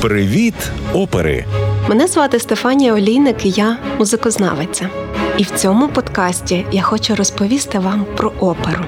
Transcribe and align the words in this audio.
Привіт, 0.00 0.54
опери! 0.94 1.44
Мене 1.88 2.06
звати 2.06 2.38
Стефанія 2.38 2.94
Олійник, 2.94 3.46
і 3.46 3.50
я 3.50 3.78
музикознавиця. 3.98 4.90
І 5.38 5.42
в 5.42 5.50
цьому 5.50 5.88
подкасті 5.88 6.66
я 6.72 6.82
хочу 6.82 7.16
розповісти 7.16 7.78
вам 7.78 8.06
про 8.16 8.32
оперу. 8.40 8.84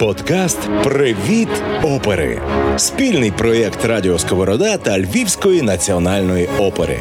Подкаст 0.00 0.58
Привіт, 0.84 1.48
опери! 1.82 2.40
Спільний 2.76 3.30
проєкт 3.30 3.84
Радіо 3.84 4.18
Сковорода 4.18 4.76
та 4.76 4.98
Львівської 4.98 5.62
національної 5.62 6.48
опери. 6.58 7.00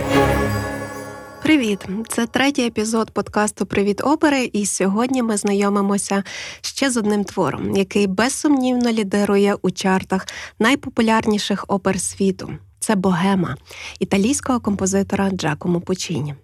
Привіт! 1.43 1.85
Це 2.07 2.27
третій 2.27 2.65
епізод 2.65 3.11
подкасту 3.11 3.65
Привіт 3.65 4.01
опери. 4.03 4.49
І 4.53 4.65
сьогодні 4.65 5.23
ми 5.23 5.37
знайомимося 5.37 6.23
ще 6.61 6.91
з 6.91 6.97
одним 6.97 7.23
твором, 7.23 7.75
який 7.75 8.07
безсумнівно 8.07 8.91
лідирує 8.91 9.55
у 9.61 9.71
чартах 9.71 10.27
найпопулярніших 10.59 11.65
опер 11.67 11.99
світу. 11.99 12.49
Це 12.83 12.95
Богема 12.95 13.57
італійського 13.99 14.59
композитора 14.59 15.29
Джакомо 15.29 15.81
Пучіні. 15.81 16.35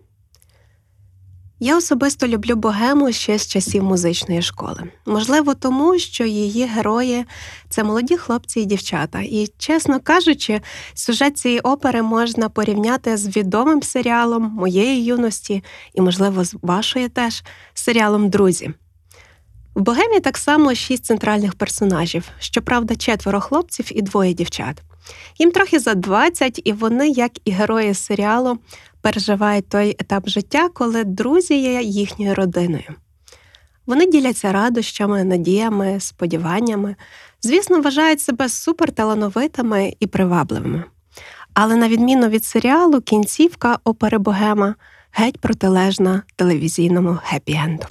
Я 1.60 1.78
особисто 1.78 2.28
люблю 2.28 2.56
богему 2.56 3.12
ще 3.12 3.38
з 3.38 3.48
часів 3.48 3.84
музичної 3.84 4.42
школи. 4.42 4.84
Можливо, 5.06 5.54
тому 5.54 6.00
що 6.00 6.26
її 6.26 6.66
герої 6.66 7.26
це 7.70 7.84
молоді 7.84 8.18
хлопці 8.18 8.60
і 8.60 8.66
дівчата. 8.66 9.20
І, 9.22 9.48
чесно 9.58 10.00
кажучи, 10.00 10.62
сюжет 10.94 11.38
цієї 11.38 11.60
опери 11.60 12.02
можна 12.02 12.50
порівняти 12.50 13.18
з 13.18 13.38
відомим 13.38 13.84
серіалом 13.84 14.44
моєї 14.44 15.06
юності 15.06 15.64
і, 15.94 16.02
можливо, 16.02 16.44
з 16.44 16.56
вашої 16.62 17.10
теж 17.10 17.44
серіалом 17.74 18.30
Друзі. 18.30 18.72
В 19.76 19.82
богемі 19.82 20.20
так 20.20 20.38
само 20.38 20.76
шість 20.76 21.06
центральних 21.06 21.56
персонажів, 21.56 22.30
щоправда, 22.40 22.96
четверо 22.96 23.42
хлопців 23.42 23.98
і 23.98 24.02
двоє 24.02 24.34
дівчат. 24.34 24.84
Їм 25.40 25.52
трохи 25.52 25.80
за 25.80 25.94
20, 25.94 26.62
і 26.64 26.74
вони, 26.74 27.10
як 27.10 27.32
і 27.46 27.52
герої 27.52 27.94
серіалу, 27.94 28.58
переживають 29.02 29.70
той 29.70 29.96
етап 30.00 30.30
життя, 30.30 30.70
коли 30.74 31.04
друзі 31.04 31.62
є 31.62 31.82
їхньою 31.82 32.36
родиною. 32.36 32.96
Вони 33.86 34.06
діляться 34.06 34.52
радощами, 34.52 35.24
надіями, 35.24 36.00
сподіваннями, 36.00 36.96
звісно, 37.42 37.82
вважають 37.82 38.22
себе 38.22 38.50
суперталановитими 38.50 39.94
і 40.00 40.08
привабливими. 40.08 40.84
Але 41.54 41.76
на 41.76 41.90
відміну 41.90 42.28
від 42.28 42.46
серіалу, 42.46 43.02
кінцівка 43.02 43.80
опери 43.84 44.18
Богема 44.18 44.76
геть 45.12 45.38
протилежна 45.38 46.24
телевізійному 46.36 47.10
хеппі-енду. 47.10 47.86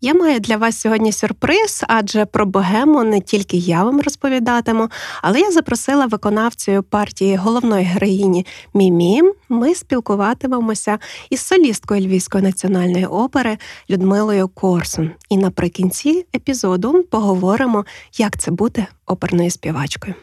Я 0.00 0.14
маю 0.14 0.40
для 0.40 0.56
вас 0.56 0.80
сьогодні 0.80 1.12
сюрприз, 1.12 1.84
адже 1.88 2.24
про 2.26 2.46
богему 2.46 3.04
не 3.04 3.20
тільки 3.20 3.56
я 3.56 3.84
вам 3.84 4.00
розповідатиму, 4.00 4.88
але 5.22 5.40
я 5.40 5.50
запросила 5.50 6.06
виконавцію 6.06 6.82
партії 6.82 7.36
головної 7.36 7.84
героїні 7.84 8.46
Мімі. 8.74 9.22
Ми 9.48 9.74
спілкуватимемося 9.74 10.98
із 11.30 11.40
солісткою 11.40 12.00
Львівської 12.00 12.44
національної 12.44 13.06
опери 13.06 13.58
Людмилою 13.90 14.48
Корсун. 14.48 15.10
І 15.28 15.36
наприкінці 15.36 16.26
епізоду 16.36 17.02
поговоримо, 17.10 17.84
як 18.18 18.38
це 18.38 18.50
бути 18.50 18.86
оперною 19.06 19.50
співачкою. 19.50 20.14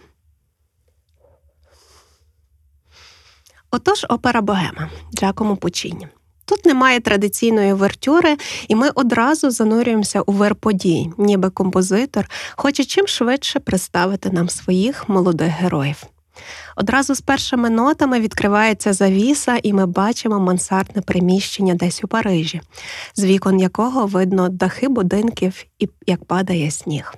Отож, 3.72 4.06
опера 4.10 4.42
Богема 4.42 4.90
Джакомо 5.16 5.58
Пучіні. 5.58 6.08
Тут 6.46 6.66
немає 6.66 7.00
традиційної 7.00 7.74
вертюри, 7.74 8.38
і 8.68 8.76
ми 8.76 8.90
одразу 8.96 9.50
занурюємося 9.50 10.22
у 10.22 10.32
вир 10.32 10.56
подій, 10.56 11.12
ніби 11.18 11.50
композитор 11.50 12.30
хоче 12.56 12.84
чим 12.84 13.08
швидше 13.08 13.60
представити 13.60 14.30
нам 14.30 14.50
своїх 14.50 15.10
молодих 15.10 15.48
героїв. 15.48 16.04
Одразу 16.76 17.16
з 17.16 17.22
першими 17.22 17.70
нотами 17.70 18.20
відкривається 18.20 18.94
завіса, 18.94 19.60
і 19.64 19.74
ми 19.74 19.86
бачимо 19.86 20.40
мансардне 20.40 21.02
приміщення 21.02 21.74
десь 21.74 22.04
у 22.04 22.08
Парижі, 22.08 22.62
з 23.16 23.24
вікон 23.24 23.60
якого 23.60 24.06
видно 24.06 24.50
дахи 24.50 24.88
будинків 24.88 25.66
і 25.80 25.90
як 26.08 26.26
падає 26.26 26.72
сніг. 26.72 27.14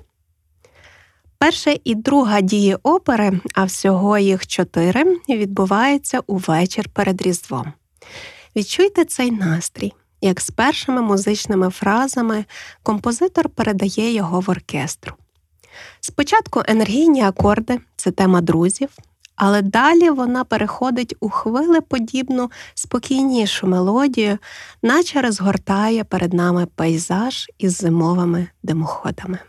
Перша 1.38 1.76
і 1.84 1.96
друга 1.96 2.42
дії 2.42 2.76
опери, 2.84 3.40
а 3.56 3.64
всього 3.64 4.18
їх 4.18 4.48
чотири, 4.48 5.18
відбуваються 5.30 6.20
увечір 6.28 6.90
перед 6.90 7.22
Різдвом. 7.22 7.74
Відчуйте 8.56 9.06
цей 9.06 9.32
настрій, 9.32 9.94
як 10.22 10.42
з 10.42 10.50
першими 10.50 11.02
музичними 11.02 11.70
фразами 11.70 12.46
композитор 12.84 13.50
передає 13.50 14.14
його 14.14 14.40
в 14.40 14.50
оркестру. 14.50 15.14
Спочатку 16.00 16.64
енергійні 16.68 17.24
акорди 17.24 17.80
це 17.96 18.12
тема 18.12 18.42
друзів, 18.42 18.90
але 19.36 19.62
далі 19.62 20.10
вона 20.10 20.44
переходить 20.44 21.16
у 21.20 21.30
хвилеподібну, 21.30 22.52
спокійнішу 22.74 23.68
мелодію, 23.68 24.38
наче 24.84 25.22
розгортає 25.22 26.04
перед 26.04 26.34
нами 26.34 26.68
пейзаж 26.76 27.48
із 27.58 27.78
зимовими 27.78 28.48
димоходами. 28.64 29.40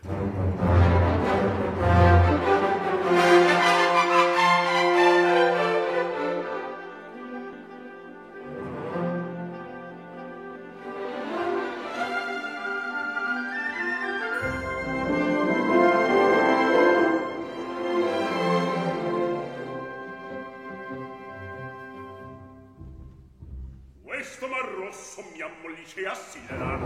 presto 24.19 24.49
ma 24.49 24.59
rosso 24.59 25.25
mi 25.33 25.41
ammollisce 25.41 26.05
a 26.05 26.15
siderar 26.17 26.81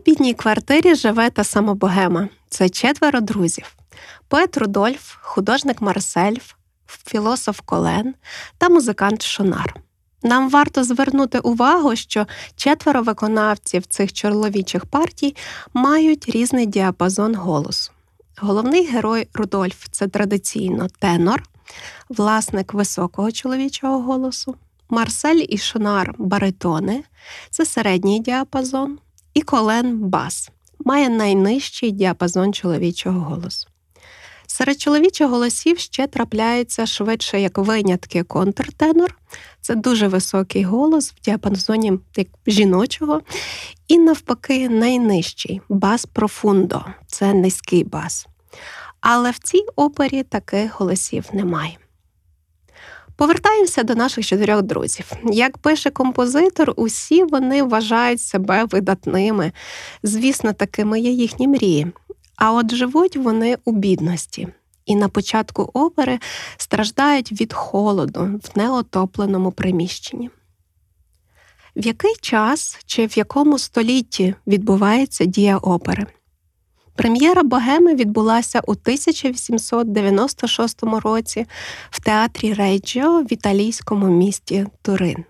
цій 0.00 0.10
бідній 0.10 0.34
квартирі 0.34 0.94
живе 0.94 1.30
та 1.30 1.44
сама 1.44 1.74
богема. 1.74 2.28
Це 2.48 2.68
четверо 2.68 3.20
друзів: 3.20 3.76
поет 4.28 4.56
Рудольф, 4.56 5.16
художник 5.20 5.80
Марсельф, 5.80 6.52
філософ 6.86 7.60
Колен 7.64 8.14
та 8.58 8.68
музикант 8.68 9.22
Шонар. 9.22 9.74
Нам 10.22 10.50
варто 10.50 10.84
звернути 10.84 11.38
увагу, 11.38 11.96
що 11.96 12.26
четверо 12.56 13.02
виконавців 13.02 13.86
цих 13.86 14.12
чоловічих 14.12 14.86
партій 14.86 15.36
мають 15.74 16.28
різний 16.28 16.66
діапазон 16.66 17.34
голосу. 17.34 17.92
Головний 18.38 18.86
герой 18.86 19.28
Рудольф 19.34 19.86
це 19.90 20.08
традиційно 20.08 20.88
тенор, 20.98 21.42
власник 22.08 22.74
високого 22.74 23.32
чоловічого 23.32 24.02
голосу. 24.02 24.54
Марсель 24.88 25.44
і 25.48 25.58
Шонар 25.58 26.14
баритони 26.18 27.04
це 27.50 27.66
середній 27.66 28.20
діапазон 28.20 28.98
і 29.34 29.42
колен 29.42 29.98
бас 29.98 30.50
має 30.78 31.08
найнижчий 31.08 31.90
діапазон 31.90 32.52
чоловічого 32.54 33.20
голосу. 33.20 33.68
Серед 34.46 34.80
чоловічих 34.80 35.28
голосів 35.28 35.78
ще 35.78 36.06
трапляється 36.06 36.86
швидше 36.86 37.40
як 37.40 37.58
винятки 37.58 38.22
контртенор, 38.22 39.18
це 39.60 39.74
дуже 39.74 40.08
високий 40.08 40.64
голос 40.64 41.12
в 41.12 41.20
діапазоні 41.20 41.92
як 42.16 42.26
жіночого, 42.46 43.20
і 43.88 43.98
навпаки, 43.98 44.68
найнижчий 44.68 45.60
бас 45.68 46.06
профундо 46.06 46.84
це 47.06 47.34
низький 47.34 47.84
бас. 47.84 48.26
Але 49.00 49.30
в 49.30 49.38
цій 49.38 49.64
опері 49.76 50.22
таких 50.22 50.80
голосів 50.80 51.24
немає. 51.32 51.78
Повертаємося 53.20 53.82
до 53.82 53.94
наших 53.94 54.26
чотирьох 54.26 54.62
друзів. 54.62 55.12
Як 55.24 55.58
пише 55.58 55.90
композитор, 55.90 56.72
усі 56.76 57.24
вони 57.24 57.62
вважають 57.62 58.20
себе 58.20 58.64
видатними. 58.64 59.52
Звісно, 60.02 60.52
такими 60.52 61.00
є 61.00 61.10
їхні 61.10 61.48
мрії. 61.48 61.92
А 62.36 62.52
от 62.52 62.74
живуть 62.74 63.16
вони 63.16 63.56
у 63.64 63.72
бідності. 63.72 64.48
І 64.86 64.96
на 64.96 65.08
початку 65.08 65.70
опери 65.74 66.18
страждають 66.56 67.40
від 67.40 67.52
холоду 67.52 68.40
в 68.42 68.58
неотопленому 68.58 69.52
приміщенні. 69.52 70.30
В 71.76 71.86
який 71.86 72.14
час 72.20 72.78
чи 72.86 73.06
в 73.06 73.18
якому 73.18 73.58
столітті 73.58 74.34
відбувається 74.46 75.24
дія 75.24 75.58
опери? 75.58 76.06
Прем'єра 77.00 77.42
Богеми 77.42 77.94
відбулася 77.94 78.60
у 78.66 78.70
1896 78.70 80.82
році 80.82 81.46
в 81.90 82.00
театрі 82.00 82.52
Рейджіо 82.52 83.22
в 83.22 83.32
італійському 83.32 84.06
місті 84.06 84.66
Турин. 84.82 85.24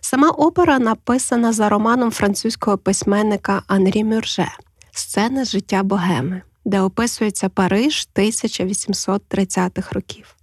Сама 0.00 0.30
опера 0.30 0.78
написана 0.78 1.52
за 1.52 1.68
романом 1.68 2.10
французького 2.10 2.78
письменника 2.78 3.62
Анрі 3.66 4.04
Мюрже 4.04 4.48
Сцена 4.92 5.44
життя 5.44 5.82
богеми, 5.82 6.42
де 6.64 6.80
описується 6.80 7.48
Париж 7.48 8.08
1830-х 8.14 9.92
років. 9.92 10.37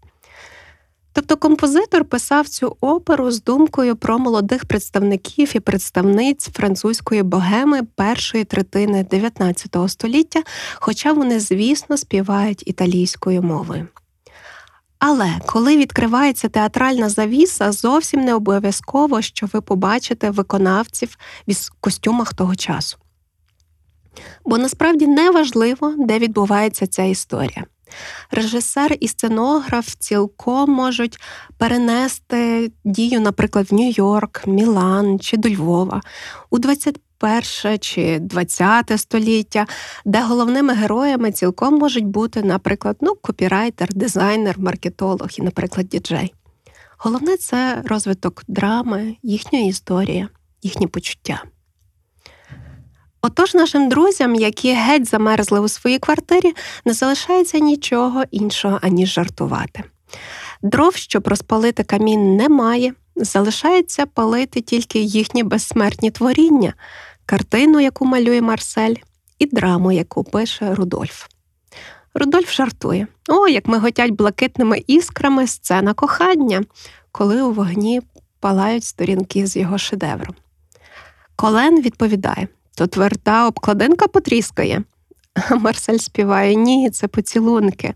Тобто 1.15 1.37
композитор 1.37 2.05
писав 2.05 2.49
цю 2.49 2.77
оперу 2.81 3.31
з 3.31 3.43
думкою 3.43 3.95
про 3.95 4.19
молодих 4.19 4.65
представників 4.65 5.55
і 5.55 5.59
представниць 5.59 6.49
французької 6.49 7.23
богеми 7.23 7.83
першої 7.83 8.43
третини 8.43 9.03
19 9.03 9.75
століття, 9.87 10.43
хоча 10.75 11.13
вони, 11.13 11.39
звісно, 11.39 11.97
співають 11.97 12.67
італійською 12.67 13.41
мовою. 13.41 13.87
Але 14.99 15.33
коли 15.45 15.77
відкривається 15.77 16.49
театральна 16.49 17.09
завіса, 17.09 17.71
зовсім 17.71 18.21
не 18.21 18.33
обов'язково, 18.33 19.21
що 19.21 19.47
ви 19.53 19.61
побачите 19.61 20.29
виконавців 20.29 21.17
в 21.47 21.69
костюмах 21.79 22.33
того 22.33 22.55
часу. 22.55 22.97
Бо 24.45 24.57
насправді 24.57 25.07
не 25.07 25.31
важливо, 25.31 25.95
де 25.97 26.19
відбувається 26.19 26.87
ця 26.87 27.03
історія. 27.03 27.65
Режисер 28.31 28.97
і 28.99 29.07
сценограф 29.07 29.95
цілком 29.99 30.71
можуть 30.71 31.19
перенести 31.57 32.71
дію, 32.83 33.21
наприклад, 33.21 33.67
в 33.71 33.73
Нью-Йорк, 33.73 34.47
Мілан 34.47 35.19
чи 35.19 35.37
до 35.37 35.49
Львова 35.49 36.01
у 36.49 36.59
21 36.59 37.79
чи 37.79 38.19
20 38.19 38.99
століття, 38.99 39.67
де 40.05 40.21
головними 40.21 40.73
героями 40.73 41.31
цілком 41.31 41.73
можуть 41.73 42.05
бути, 42.05 42.43
наприклад, 42.43 42.97
ну, 43.01 43.15
копірайтер, 43.21 43.93
дизайнер, 43.93 44.59
маркетолог 44.59 45.27
і, 45.37 45.41
наприклад, 45.41 45.87
діджей. 45.87 46.33
Головне 46.97 47.37
це 47.37 47.81
розвиток 47.85 48.43
драми, 48.47 49.15
їхньої 49.23 49.67
історії, 49.67 50.27
їхні 50.61 50.87
почуття. 50.87 51.43
Отож, 53.25 53.53
нашим 53.53 53.89
друзям, 53.89 54.35
які 54.35 54.73
геть 54.73 55.07
замерзли 55.07 55.59
у 55.59 55.67
своїй 55.67 55.99
квартирі, 55.99 56.53
не 56.85 56.93
залишається 56.93 57.59
нічого 57.59 58.23
іншого, 58.31 58.79
аніж 58.81 59.13
жартувати. 59.13 59.83
Дров, 60.61 60.95
щоб 60.95 61.27
розпалити 61.27 61.83
камін, 61.83 62.35
немає, 62.35 62.93
залишається 63.15 64.05
палити 64.05 64.61
тільки 64.61 64.99
їхні 64.99 65.43
безсмертні 65.43 66.11
творіння, 66.11 66.73
картину, 67.25 67.79
яку 67.79 68.05
малює 68.05 68.41
Марсель, 68.41 68.95
і 69.39 69.45
драму, 69.45 69.91
яку 69.91 70.23
пише 70.23 70.75
Рудольф. 70.75 71.25
Рудольф 72.13 72.51
жартує: 72.53 73.07
о, 73.29 73.47
як 73.47 73.67
миготять 73.67 74.11
блакитними 74.11 74.83
іскрами 74.87 75.47
сцена 75.47 75.93
кохання, 75.93 76.63
коли 77.11 77.41
у 77.41 77.51
вогні 77.51 78.01
палають 78.39 78.83
сторінки 78.83 79.47
з 79.47 79.55
його 79.55 79.77
шедевром. 79.77 80.35
Колен 81.35 81.81
відповідає: 81.81 82.47
то 82.75 82.87
тверда 82.87 83.47
обкладинка 83.47 84.07
потріскає. 84.07 84.83
А 85.49 85.55
Марсель 85.59 85.97
співає 85.97 86.55
ні, 86.55 86.89
це 86.89 87.07
поцілунки. 87.07 87.93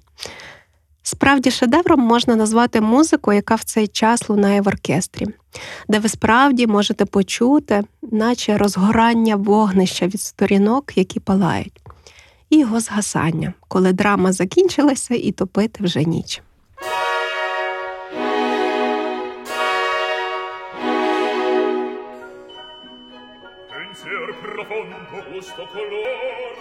Справді, 1.04 1.52
шедевром 1.52 2.00
можна 2.00 2.36
назвати 2.36 2.82
музику, 2.82 3.34
яка 3.34 3.56
в 3.56 3.64
цей 3.64 3.88
час 3.88 4.30
лунає 4.30 4.62
в 4.62 4.68
оркестрі, 4.68 5.26
де 5.88 6.00
ви 6.00 6.10
справді 6.10 6.68
можете 6.68 7.06
почути, 7.06 7.84
наче 8.12 8.58
розгорання 8.58 9.36
вогнища 9.36 10.08
від 10.08 10.22
сторінок, 10.22 10.98
які 10.98 11.20
палають, 11.20 11.82
і 12.50 12.60
його 12.60 12.80
згасання, 12.80 13.54
коли 13.68 13.94
драма 13.94 14.32
закінчилася 14.32 15.16
і 15.16 15.32
топити 15.32 15.84
вже 15.84 16.04
ніч. 16.04 16.42
gusto 25.40 25.66
color. 25.68 26.56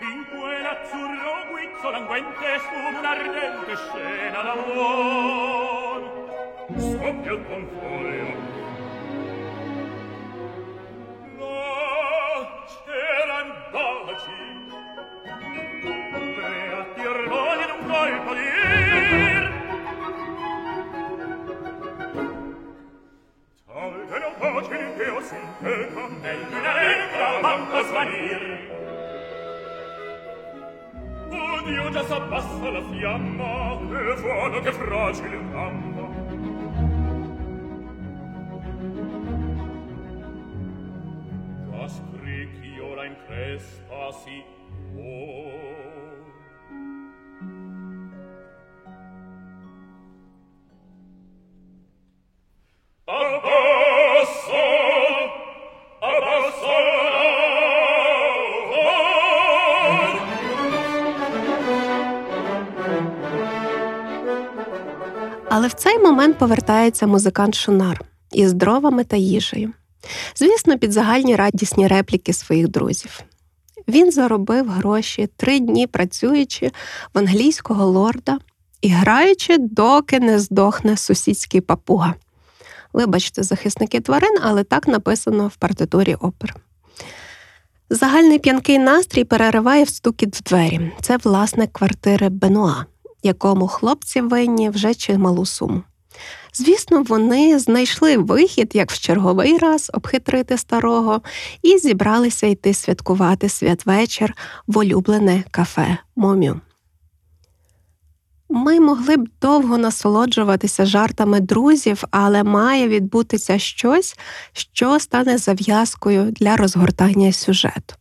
In 0.00 0.26
quell'azzurro 0.28 1.46
guizzo 1.48 1.90
languente 1.90 2.58
sfuma 2.58 2.98
un'ardente 2.98 3.76
scena 3.76 4.42
d'amor. 4.42 6.00
Scoppia 6.76 7.32
il 7.32 7.44
confoglio 7.46 8.54
no 11.38 12.64
c'eran 12.84 13.48
baci 13.70 14.42
tre 16.34 16.56
attironi 16.80 17.62
in 17.62 17.70
un 17.78 17.82
colpo 17.86 18.34
di 18.34 18.55
Odio 31.28 31.90
già 31.90 32.04
s'abbassa 32.04 32.70
la 32.70 32.82
fiamma, 32.82 33.78
e 33.80 34.14
vuono 34.20 34.60
che 34.60 34.72
fragile 34.72 35.36
ramma. 35.52 36.08
Già 41.70 41.88
sprichi 41.88 42.78
ora 42.78 43.04
in 43.04 43.16
cresta 43.26 44.12
si, 44.12 44.44
oh, 44.96 45.55
момент 66.16 66.38
повертається 66.38 67.06
музикант 67.06 67.54
Шунар 67.54 68.00
із 68.32 68.52
дровами 68.52 69.04
та 69.04 69.16
їжею. 69.16 69.72
Звісно, 70.36 70.78
під 70.78 70.92
загальні 70.92 71.36
радісні 71.36 71.86
репліки 71.86 72.32
своїх 72.32 72.68
друзів. 72.68 73.20
Він 73.88 74.12
заробив 74.12 74.68
гроші 74.68 75.28
три 75.36 75.58
дні 75.58 75.86
працюючи 75.86 76.70
в 77.14 77.18
англійського 77.18 77.86
лорда 77.86 78.38
і 78.80 78.88
граючи, 78.88 79.58
доки 79.58 80.20
не 80.20 80.38
здохне 80.38 80.96
сусідський 80.96 81.60
папуга. 81.60 82.14
Вибачте, 82.92 83.42
захисники 83.42 84.00
тварин, 84.00 84.38
але 84.42 84.64
так 84.64 84.88
написано 84.88 85.48
в 85.48 85.56
партитурі 85.56 86.14
опер. 86.14 86.56
Загальний 87.90 88.38
п'янкий 88.38 88.78
настрій 88.78 89.24
перериває 89.24 89.84
в 89.84 89.88
стукіт 89.88 90.36
в 90.36 90.42
двері. 90.42 90.92
Це 91.00 91.16
власник 91.16 91.72
квартири 91.72 92.28
Бенуа, 92.28 92.84
якому 93.22 93.68
хлопці 93.68 94.20
винні 94.20 94.70
вже 94.70 94.94
чималу 94.94 95.46
суму. 95.46 95.82
Звісно, 96.52 97.02
вони 97.02 97.58
знайшли 97.58 98.16
вихід, 98.16 98.70
як 98.74 98.90
в 98.90 98.98
черговий 98.98 99.58
раз 99.58 99.90
обхитрити 99.94 100.58
старого, 100.58 101.22
і 101.62 101.78
зібралися 101.78 102.46
йти 102.46 102.74
святкувати 102.74 103.48
святвечір 103.48 104.34
в 104.66 104.78
улюблене 104.78 105.44
кафе 105.50 105.98
Момю. 106.16 106.60
Ми 108.48 108.80
могли 108.80 109.16
б 109.16 109.28
довго 109.42 109.78
насолоджуватися 109.78 110.86
жартами 110.86 111.40
друзів, 111.40 112.04
але 112.10 112.42
має 112.42 112.88
відбутися 112.88 113.58
щось, 113.58 114.18
що 114.52 114.98
стане 114.98 115.38
зав'язкою 115.38 116.30
для 116.30 116.56
розгортання 116.56 117.32
сюжету. 117.32 117.94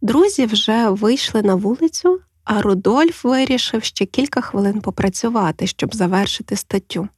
Друзі 0.00 0.46
вже 0.46 0.88
вийшли 0.88 1.42
на 1.42 1.54
вулицю, 1.54 2.20
а 2.46 2.62
Рудольф 2.62 3.24
вирішив 3.24 3.84
ще 3.84 4.06
кілька 4.06 4.40
хвилин 4.40 4.80
попрацювати, 4.80 5.66
щоб 5.66 5.94
завершити 5.94 6.56
статтю. 6.56 7.08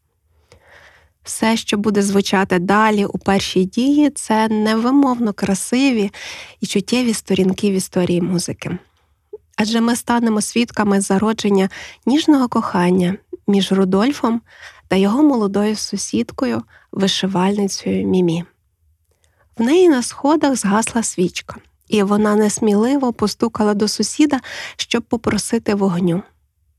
Все, 1.22 1.56
що 1.56 1.76
буде 1.76 2.02
звучати 2.02 2.58
далі 2.58 3.04
у 3.04 3.18
першій 3.18 3.64
дії, 3.64 4.10
це 4.10 4.48
невимовно 4.48 5.32
красиві 5.32 6.10
і 6.60 6.66
чуттєві 6.66 7.14
сторінки 7.14 7.70
в 7.70 7.74
історії 7.74 8.20
музики. 8.20 8.78
Адже 9.56 9.80
ми 9.80 9.96
станемо 9.96 10.40
свідками 10.40 11.00
зародження 11.00 11.68
ніжного 12.06 12.48
кохання 12.48 13.16
між 13.46 13.72
Рудольфом 13.72 14.40
та 14.88 14.96
його 14.96 15.22
молодою 15.22 15.76
сусідкою, 15.76 16.62
вишивальницею 16.92 18.06
Мімі. 18.06 18.44
В 19.58 19.62
неї 19.62 19.88
на 19.88 20.02
сходах 20.02 20.56
згасла 20.56 21.02
свічка, 21.02 21.56
і 21.88 22.02
вона 22.02 22.36
несміливо 22.36 23.12
постукала 23.12 23.74
до 23.74 23.88
сусіда, 23.88 24.40
щоб 24.76 25.02
попросити 25.02 25.74
вогню. 25.74 26.22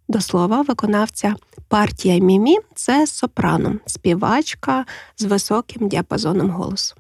До 0.08 0.22
слова, 0.22 0.62
виконавця 0.62 1.36
партія 1.68 2.20
Мімі 2.20 2.58
це 2.76 3.08
сопрано, 3.08 3.76
співачка 3.86 4.86
з 5.18 5.24
високим 5.24 5.88
діапазоном 5.88 6.50
голосу. 6.50 6.96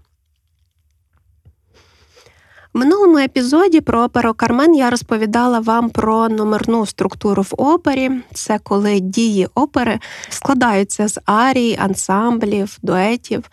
В 2.73 2.77
минулому 2.77 3.17
епізоді 3.17 3.81
про 3.81 4.03
оперу 4.03 4.33
Кармен 4.33 4.75
я 4.75 4.89
розповідала 4.89 5.59
вам 5.59 5.89
про 5.89 6.29
номерну 6.29 6.85
структуру 6.85 7.41
в 7.41 7.53
опері. 7.57 8.11
Це 8.33 8.59
коли 8.59 8.99
дії 8.99 9.47
опери 9.55 9.99
складаються 10.29 11.07
з 11.07 11.19
арій, 11.25 11.77
ансамблів, 11.79 12.77
дуетів. 12.81 13.43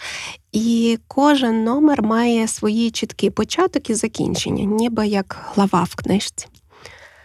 І 0.56 0.98
кожен 1.08 1.64
номер 1.64 2.02
має 2.02 2.48
свої 2.48 2.90
чіткі 2.90 3.30
початок 3.30 3.90
і 3.90 3.94
закінчення, 3.94 4.64
ніби 4.64 5.06
як 5.06 5.36
глава 5.54 5.82
в 5.82 5.94
книжці. 5.94 6.46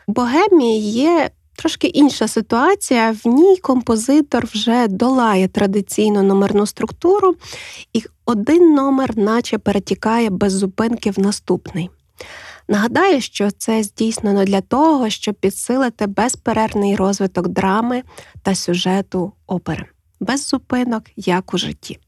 В 0.07 0.11
Богемії 0.11 0.91
є 0.91 1.29
трошки 1.55 1.87
інша 1.87 2.27
ситуація. 2.27 3.15
В 3.23 3.27
ній 3.27 3.57
композитор 3.57 4.45
вже 4.45 4.87
долає 4.87 5.47
традиційну 5.47 6.23
номерну 6.23 6.65
структуру, 6.65 7.35
і 7.93 8.03
один 8.25 8.73
номер, 8.73 9.17
наче 9.17 9.57
перетікає 9.57 10.29
без 10.29 10.53
зупинки 10.53 11.11
в 11.11 11.19
наступний. 11.19 11.89
Нагадаю, 12.67 13.21
що 13.21 13.51
це 13.51 13.83
здійснено 13.83 14.43
для 14.43 14.61
того, 14.61 15.09
щоб 15.09 15.35
підсилити 15.35 16.07
безперервний 16.07 16.95
розвиток 16.95 17.47
драми 17.47 18.03
та 18.43 18.55
сюжету 18.55 19.31
опери, 19.47 19.85
без 20.19 20.47
зупинок, 20.47 21.03
як 21.15 21.53
у 21.53 21.57
житті. 21.57 21.99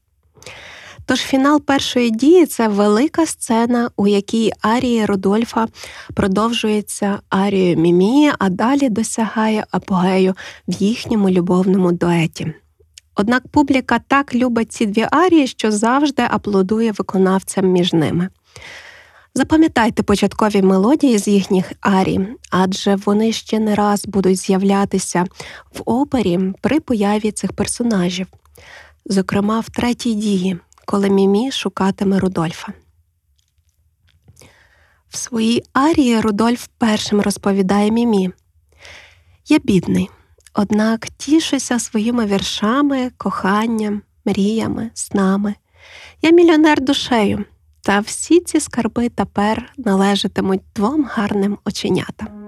Тож 1.06 1.20
фінал 1.20 1.60
першої 1.60 2.10
дії 2.10 2.46
це 2.46 2.68
велика 2.68 3.26
сцена, 3.26 3.90
у 3.96 4.06
якій 4.06 4.52
арія 4.60 5.06
Рудольфа 5.06 5.66
продовжується 6.14 7.18
арією 7.28 7.76
Мімії, 7.76 8.32
а 8.38 8.48
далі 8.48 8.88
досягає 8.88 9.64
апогею 9.70 10.34
в 10.68 10.72
їхньому 10.72 11.30
любовному 11.30 11.92
дуеті. 11.92 12.54
Однак 13.14 13.48
публіка 13.48 14.00
так 14.08 14.34
любить 14.34 14.72
ці 14.72 14.86
дві 14.86 15.06
арії, 15.10 15.46
що 15.46 15.70
завжди 15.70 16.22
аплодує 16.30 16.92
виконавцям 16.92 17.66
між 17.66 17.92
ними. 17.92 18.28
Запам'ятайте 19.34 20.02
початкові 20.02 20.62
мелодії 20.62 21.18
з 21.18 21.28
їхніх 21.28 21.72
арій, 21.80 22.20
адже 22.50 22.96
вони 22.96 23.32
ще 23.32 23.58
не 23.58 23.74
раз 23.74 24.06
будуть 24.06 24.36
з'являтися 24.36 25.24
в 25.74 25.82
опері 25.84 26.40
при 26.60 26.80
появі 26.80 27.30
цих 27.32 27.52
персонажів, 27.52 28.26
зокрема 29.06 29.60
в 29.60 29.70
третій 29.70 30.14
дії, 30.14 30.58
коли 30.86 31.10
Мімі 31.10 31.52
шукатиме 31.52 32.18
Рудольфа. 32.18 32.72
В 35.08 35.16
своїй 35.16 35.62
арії 35.72 36.20
Рудольф 36.20 36.66
першим 36.78 37.20
розповідає 37.20 37.90
Мімі 37.90 38.30
Я 39.48 39.58
бідний, 39.58 40.10
однак 40.54 41.08
тішуся 41.16 41.78
своїми 41.78 42.26
віршами, 42.26 43.10
коханням, 43.16 44.02
мріями, 44.24 44.90
снами. 44.94 45.54
Я 46.22 46.30
мільйонер 46.30 46.80
душею, 46.80 47.44
та 47.80 48.00
всі 48.00 48.40
ці 48.40 48.60
скарби 48.60 49.08
тепер 49.08 49.72
належатимуть 49.76 50.62
двом 50.74 51.04
гарним 51.04 51.58
оченятам. 51.64 52.43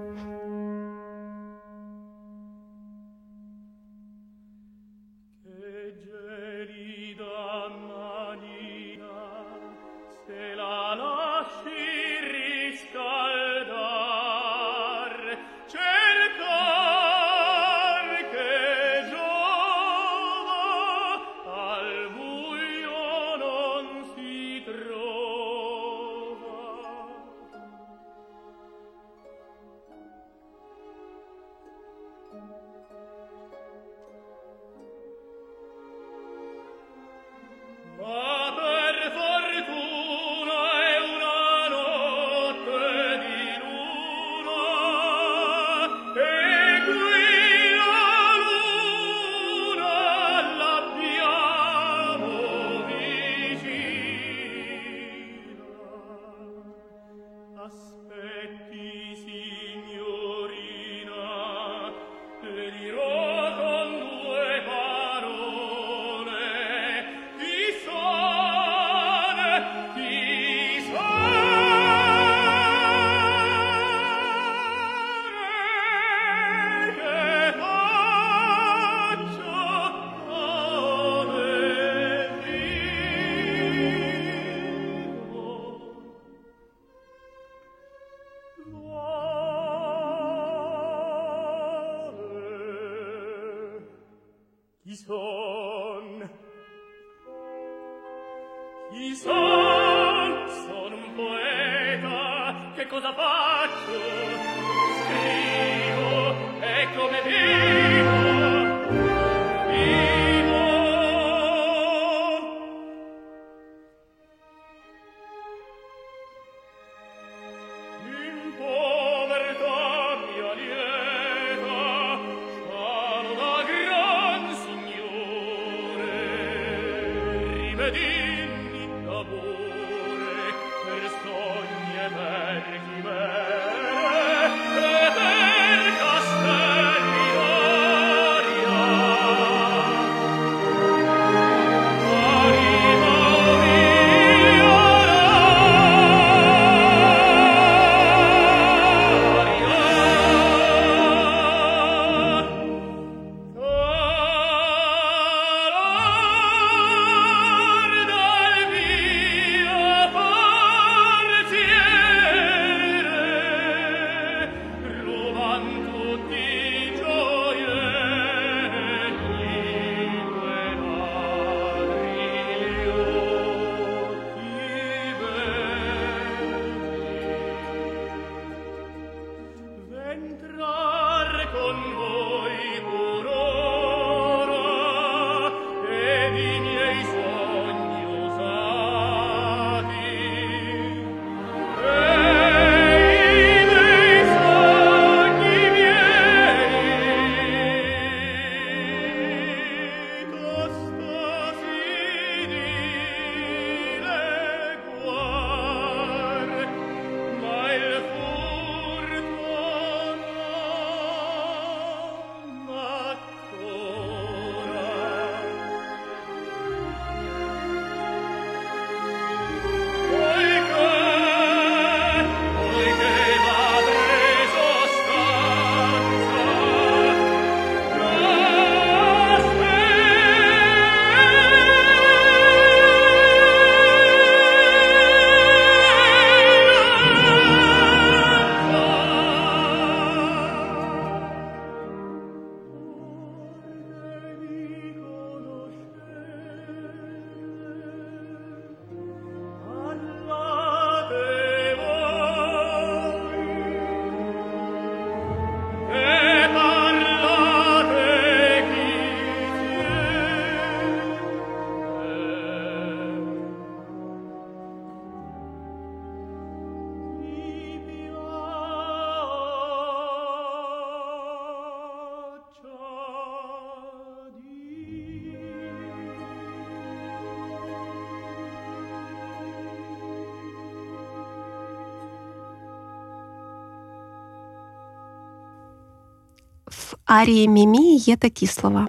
Арії 287.17 287.47
Мімі 287.47 287.97
є 287.97 288.15
такі 288.15 288.47
слова: 288.47 288.87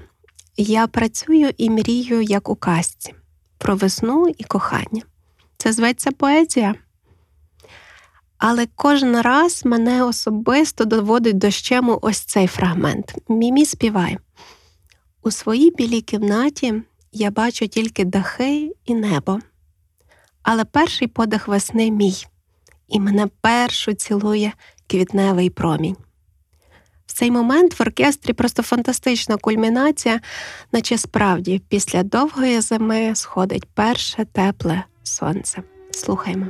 Я 0.56 0.86
працюю 0.86 1.50
і 1.58 1.70
мрію, 1.70 2.22
як 2.22 2.48
у 2.48 2.56
казці, 2.56 3.14
про 3.58 3.76
весну 3.76 4.28
і 4.38 4.44
кохання. 4.44 5.02
Це 5.56 5.72
зветься 5.72 6.12
поезія. 6.12 6.74
Але 8.38 8.66
кожен 8.74 9.20
раз 9.20 9.64
мене 9.64 10.04
особисто 10.04 10.84
доводить 10.84 11.38
до 11.38 11.50
щему 11.50 11.98
ось 12.02 12.18
цей 12.18 12.46
фрагмент. 12.46 13.14
Мімі 13.28 13.64
співає. 13.64 14.18
У 15.22 15.30
своїй 15.30 15.70
білій 15.70 16.00
кімнаті 16.00 16.82
я 17.12 17.30
бачу 17.30 17.68
тільки 17.68 18.04
дахи 18.04 18.72
і 18.84 18.94
небо. 18.94 19.38
Але 20.42 20.64
перший 20.64 21.08
подих 21.08 21.48
весни 21.48 21.90
мій, 21.90 22.26
і 22.88 23.00
мене 23.00 23.26
першу 23.40 23.94
цілує 23.94 24.52
квітневий 24.86 25.50
промінь. 25.50 25.96
В 27.08 27.12
цей 27.12 27.30
момент 27.30 27.78
в 27.78 27.82
оркестрі 27.82 28.32
просто 28.32 28.62
фантастична 28.62 29.36
кульмінація, 29.36 30.20
наче 30.72 30.98
справді 30.98 31.62
після 31.68 32.02
довгої 32.02 32.60
зими 32.60 33.14
сходить 33.14 33.64
перше 33.74 34.26
тепле 34.32 34.84
сонце. 35.02 35.62
Слухаймо. 35.90 36.46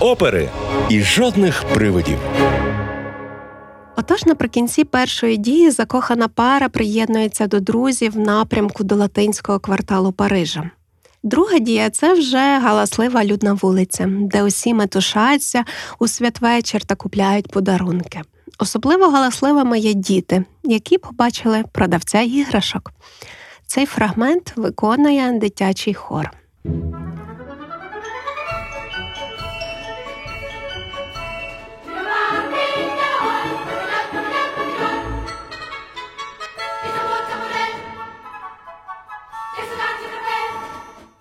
Опери 0.00 0.48
і 0.88 1.02
жодних 1.02 1.64
привидів. 1.74 2.18
Отож, 3.96 4.26
наприкінці 4.26 4.84
першої 4.84 5.36
дії 5.36 5.70
закохана 5.70 6.28
пара 6.28 6.68
приєднується 6.68 7.46
до 7.46 7.60
друзів 7.60 8.12
в 8.12 8.18
напрямку 8.18 8.84
до 8.84 8.96
латинського 8.96 9.58
кварталу 9.60 10.12
Парижа. 10.12 10.70
Друга 11.22 11.58
дія 11.58 11.90
це 11.90 12.14
вже 12.14 12.38
галаслива 12.38 13.24
людна 13.24 13.52
вулиця, 13.52 14.06
де 14.08 14.42
усі 14.42 14.74
метушаться 14.74 15.64
у 15.98 16.08
святвечір 16.08 16.84
та 16.84 16.94
купляють 16.94 17.50
подарунки. 17.50 18.20
Особливо 18.58 19.08
галасливими 19.08 19.78
є 19.78 19.94
діти, 19.94 20.44
які 20.64 20.98
побачили 20.98 21.64
продавця 21.72 22.20
іграшок. 22.20 22.92
Цей 23.66 23.86
фрагмент 23.86 24.52
виконує 24.56 25.32
дитячий 25.32 25.94
хор. 25.94 26.30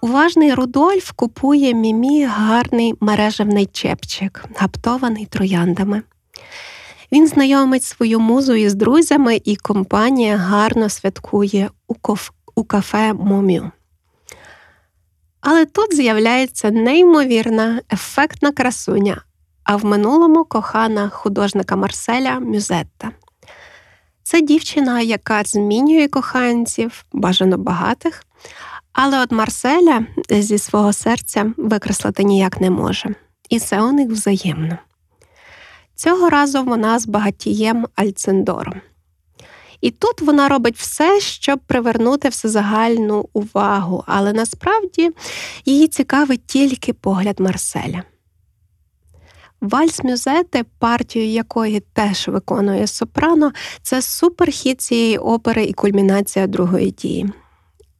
Уважний 0.01 0.53
Рудольф 0.53 1.11
купує 1.11 1.73
мімі 1.73 2.25
гарний 2.25 2.93
мережевний 2.99 3.65
чепчик, 3.65 4.45
гаптований 4.55 5.25
трояндами. 5.25 6.01
Він 7.11 7.27
знайомить 7.27 7.83
свою 7.83 8.19
музу 8.19 8.53
із 8.53 8.73
друзями, 8.73 9.41
і 9.45 9.55
компанія 9.55 10.37
гарно 10.37 10.89
святкує 10.89 11.69
у, 11.87 11.93
коф... 11.93 12.29
у 12.55 12.63
кафе 12.63 13.13
Момю. 13.13 13.71
Але 15.41 15.65
тут 15.65 15.95
з'являється 15.95 16.71
неймовірна, 16.71 17.81
ефектна 17.93 18.51
красуня, 18.51 19.21
а 19.63 19.75
в 19.75 19.85
минулому 19.85 20.45
кохана 20.45 21.09
художника 21.09 21.75
Марселя 21.75 22.39
Мюзетта. 22.39 23.11
Це 24.23 24.41
дівчина, 24.41 25.01
яка 25.01 25.43
змінює 25.43 26.07
коханців, 26.07 27.05
бажано 27.13 27.57
багатих, 27.57 28.23
але 28.93 29.21
от 29.21 29.31
Марселя 29.31 30.05
зі 30.29 30.57
свого 30.57 30.93
серця 30.93 31.53
викреслити 31.57 32.23
ніяк 32.23 32.61
не 32.61 32.69
може, 32.69 33.15
і 33.49 33.59
це 33.59 33.81
у 33.81 33.91
них 33.91 34.09
взаємно. 34.09 34.77
Цього 35.95 36.29
разу 36.29 36.63
вона 36.63 36.99
з 36.99 37.07
багатієм 37.07 37.87
Альцендором. 37.95 38.81
І 39.81 39.91
тут 39.91 40.21
вона 40.21 40.47
робить 40.47 40.77
все, 40.77 41.19
щоб 41.19 41.59
привернути 41.59 42.29
всезагальну 42.29 43.29
увагу, 43.33 44.03
але 44.07 44.33
насправді 44.33 45.11
її 45.65 45.87
цікавить 45.87 46.45
тільки 46.45 46.93
погляд 46.93 47.39
Марселя. 47.39 48.03
Вальс 49.61 50.03
Мюзети, 50.03 50.65
партію 50.79 51.25
якої 51.25 51.79
теж 51.79 52.27
виконує 52.27 52.87
сопрано, 52.87 53.51
це 53.81 54.01
суперхіт 54.01 54.81
цієї 54.81 55.17
опери 55.17 55.63
і 55.63 55.73
кульмінація 55.73 56.47
другої 56.47 56.91
дії. 56.91 57.29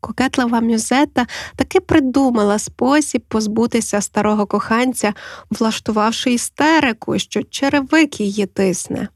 Кокетлива 0.02 0.62
мюзета 0.62 1.28
таки 1.56 1.80
придумала 1.80 2.60
спосіб 2.60 3.22
позбутися 3.28 4.02
старого 4.02 4.46
коханця, 4.46 5.14
влаштувавши 5.50 6.34
істерику, 6.34 7.20
що 7.20 7.44
черевик 7.44 8.20
її 8.20 8.46
тисне. 8.46 9.08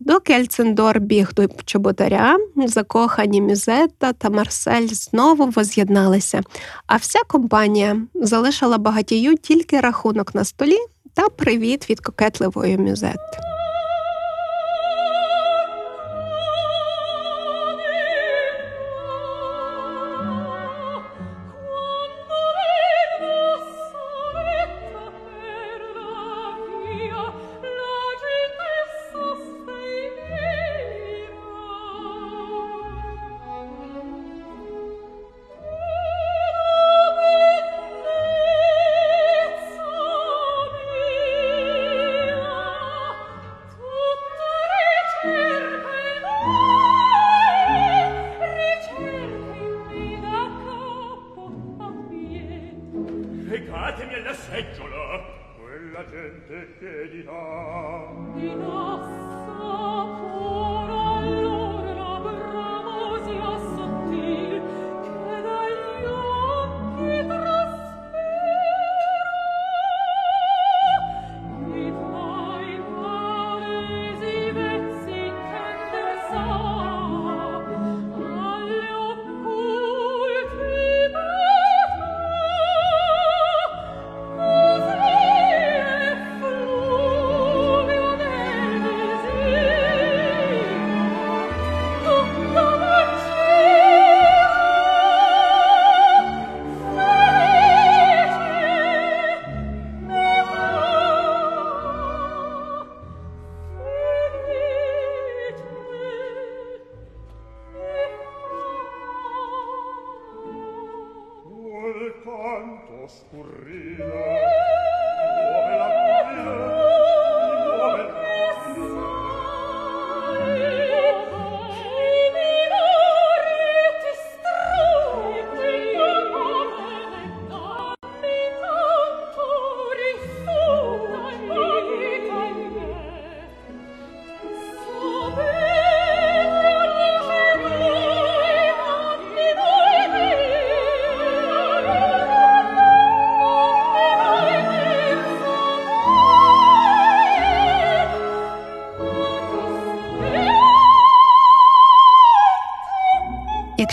Доки 0.00 0.32
Ельцендор 0.32 1.00
біг 1.00 1.34
до 1.34 1.48
чоботаря, 1.64 2.36
закохані 2.66 3.42
Мюзетта 3.42 4.12
та 4.12 4.30
Марсель 4.30 4.86
знову 4.86 5.46
воз'єдналися, 5.46 6.40
а 6.86 6.96
вся 6.96 7.18
компанія 7.28 7.96
залишила 8.14 8.78
багатію 8.78 9.36
тільки 9.36 9.80
рахунок 9.80 10.34
на 10.34 10.44
столі 10.44 10.78
та 11.14 11.28
привіт 11.28 11.90
від 11.90 12.00
кокетливої 12.00 12.78
Мюзетти. 12.78 13.55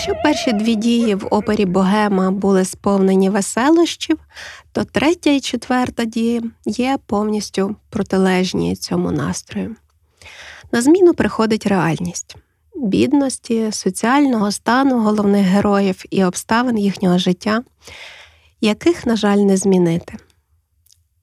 Якщо 0.07 0.23
перші 0.23 0.53
дві 0.53 0.75
дії 0.75 1.15
в 1.15 1.27
опері 1.31 1.65
Богема 1.65 2.31
були 2.31 2.65
сповнені 2.65 3.29
веселощів, 3.29 4.19
то 4.71 4.83
третя 4.83 5.29
і 5.29 5.39
четверта 5.39 6.05
дії 6.05 6.41
є 6.65 6.97
повністю 7.05 7.75
протилежні 7.89 8.75
цьому 8.75 9.11
настрою. 9.11 9.75
На 10.71 10.81
зміну 10.81 11.13
приходить 11.13 11.67
реальність 11.67 12.35
бідності, 12.75 13.71
соціального 13.71 14.51
стану 14.51 14.99
головних 14.99 15.45
героїв 15.45 16.03
і 16.09 16.23
обставин 16.23 16.77
їхнього 16.77 17.17
життя, 17.17 17.63
яких, 18.61 19.05
на 19.05 19.15
жаль, 19.15 19.37
не 19.37 19.57
змінити. 19.57 20.13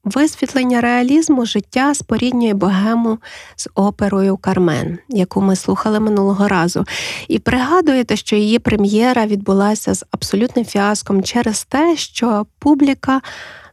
Висвітлення 0.03 0.81
реалізму 0.81 1.45
життя 1.45 1.93
споріднює 1.93 2.53
богему 2.53 3.17
з 3.55 3.69
оперою 3.75 4.37
Кармен, 4.37 4.99
яку 5.09 5.41
ми 5.41 5.55
слухали 5.55 5.99
минулого 5.99 6.47
разу, 6.47 6.85
і 7.27 7.39
пригадуєте, 7.39 8.15
що 8.15 8.35
її 8.35 8.59
прем'єра 8.59 9.25
відбулася 9.25 9.93
з 9.93 10.05
абсолютним 10.11 10.65
фіаском 10.65 11.23
через 11.23 11.63
те, 11.63 11.95
що 11.97 12.45
публіка 12.59 13.21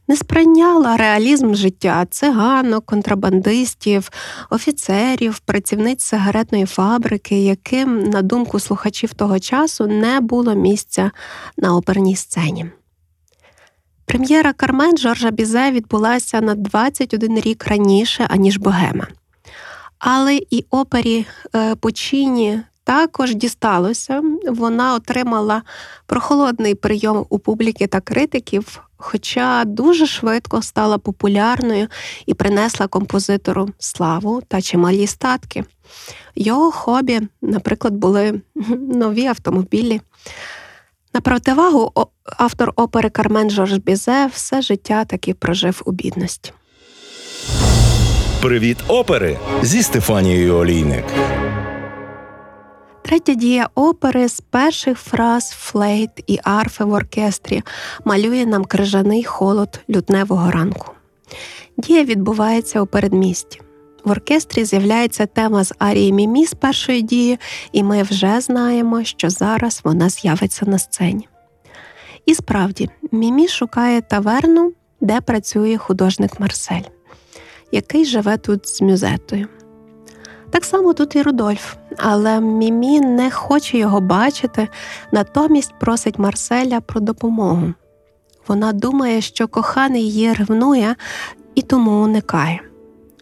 не 0.09 0.17
сприйняла 0.17 0.97
реалізм 0.97 1.55
життя 1.55 2.07
циганок, 2.11 2.87
контрабандистів, 2.87 4.11
офіцерів, 4.51 5.39
працівниць 5.39 6.05
сигаретної 6.05 6.67
фабрики, 6.67 7.45
яким, 7.45 8.05
на 8.05 8.23
думку 8.23 8.61
слухачів 8.61 9.15
того 9.15 9.39
часу, 9.39 9.87
не 9.87 10.21
було 10.21 10.55
місця 10.55 11.11
на 11.57 11.77
оперній 11.77 12.17
сцені. 12.17 12.67
Прем'єра 14.09 14.53
Кармен 14.53 14.99
Жоржа 14.99 15.31
Бізе 15.31 15.71
відбулася 15.71 16.41
на 16.41 16.55
21 16.55 17.41
рік 17.41 17.67
раніше, 17.67 18.27
аніж 18.31 18.57
Богема. 18.57 19.07
Але 19.99 20.41
і 20.51 20.65
опері 20.71 21.27
е, 21.55 21.75
Пучіні 21.75 22.61
також 22.85 23.35
дісталося. 23.35 24.23
Вона 24.49 24.95
отримала 24.95 25.63
прохолодний 26.07 26.75
прийом 26.75 27.27
у 27.29 27.39
публіки 27.39 27.87
та 27.87 28.01
критиків, 28.01 28.81
хоча 28.97 29.65
дуже 29.65 30.07
швидко 30.07 30.63
стала 30.63 30.99
популярною 30.99 31.89
і 32.27 32.35
принесла 32.35 32.87
композитору 32.87 33.69
славу 33.79 34.43
та 34.49 34.61
чималі 34.61 35.07
статки. 35.07 35.65
Його 36.35 36.71
хобі, 36.71 37.21
наприклад, 37.43 37.95
були 37.95 38.41
нові 38.89 39.27
автомобілі. 39.27 40.01
На 41.15 41.21
противагу 41.21 41.93
автор 42.39 42.73
опери 42.77 43.11
Кармен 43.11 43.51
Жорж 43.51 43.77
Бізе 43.77 44.31
все 44.33 44.63
життя 44.63 45.05
таки 45.05 45.35
прожив 45.35 45.83
у 45.85 45.93
бідності. 45.93 46.53
Привіт 48.43 48.79
опери 48.89 49.39
зі 49.63 49.83
Стефанією 49.83 50.55
Олійник. 50.55 51.05
Третя 53.03 53.35
дія 53.35 53.69
опери 53.75 54.29
з 54.29 54.41
перших 54.41 54.99
фраз 54.99 55.51
флейт 55.51 56.11
і 56.27 56.39
арфи 56.43 56.85
в 56.85 56.93
оркестрі 56.93 57.63
малює 58.05 58.47
нам 58.47 58.65
крижаний 58.65 59.25
холод 59.25 59.81
лютневого 59.91 60.51
ранку. 60.51 60.93
Дія 61.77 62.05
відбувається 62.05 62.81
у 62.81 62.87
передмісті. 62.87 63.61
В 64.05 64.11
оркестрі 64.11 64.65
з'являється 64.65 65.27
тема 65.27 65.65
з 65.65 65.75
арії 65.79 66.13
Мімі 66.13 66.47
з 66.47 66.55
першої 66.55 67.03
дії, 67.03 67.39
і 67.73 67.83
ми 67.83 68.03
вже 68.03 68.41
знаємо, 68.41 69.05
що 69.05 69.31
зараз 69.31 69.81
вона 69.85 70.09
з'явиться 70.09 70.67
на 70.67 70.79
сцені. 70.79 71.29
І 72.27 72.35
справді, 72.35 72.91
Мімі 73.13 73.49
шукає 73.49 74.01
таверну, 74.01 74.73
де 75.01 75.21
працює 75.21 75.77
художник 75.77 76.41
Марсель, 76.41 76.89
який 77.73 78.05
живе 78.05 78.37
тут 78.37 78.69
з 78.69 78.81
мюзетою. 78.81 79.49
Так 80.51 80.65
само 80.65 80.93
тут 80.93 81.17
і 81.17 81.23
Рудольф, 81.23 81.75
але 81.97 82.41
Мімі 82.41 83.01
не 83.01 83.31
хоче 83.31 83.79
його 83.79 84.01
бачити, 84.01 84.69
натомість 85.13 85.75
просить 85.81 86.19
Марселя 86.19 86.81
про 86.81 87.01
допомогу. 87.01 87.75
Вона 88.49 88.73
думає, 88.73 89.21
що 89.21 89.49
коханий 89.49 90.03
її 90.03 90.33
ревнує 90.33 90.97
і 91.55 91.63
тому 91.63 91.91
уникає. 92.03 92.61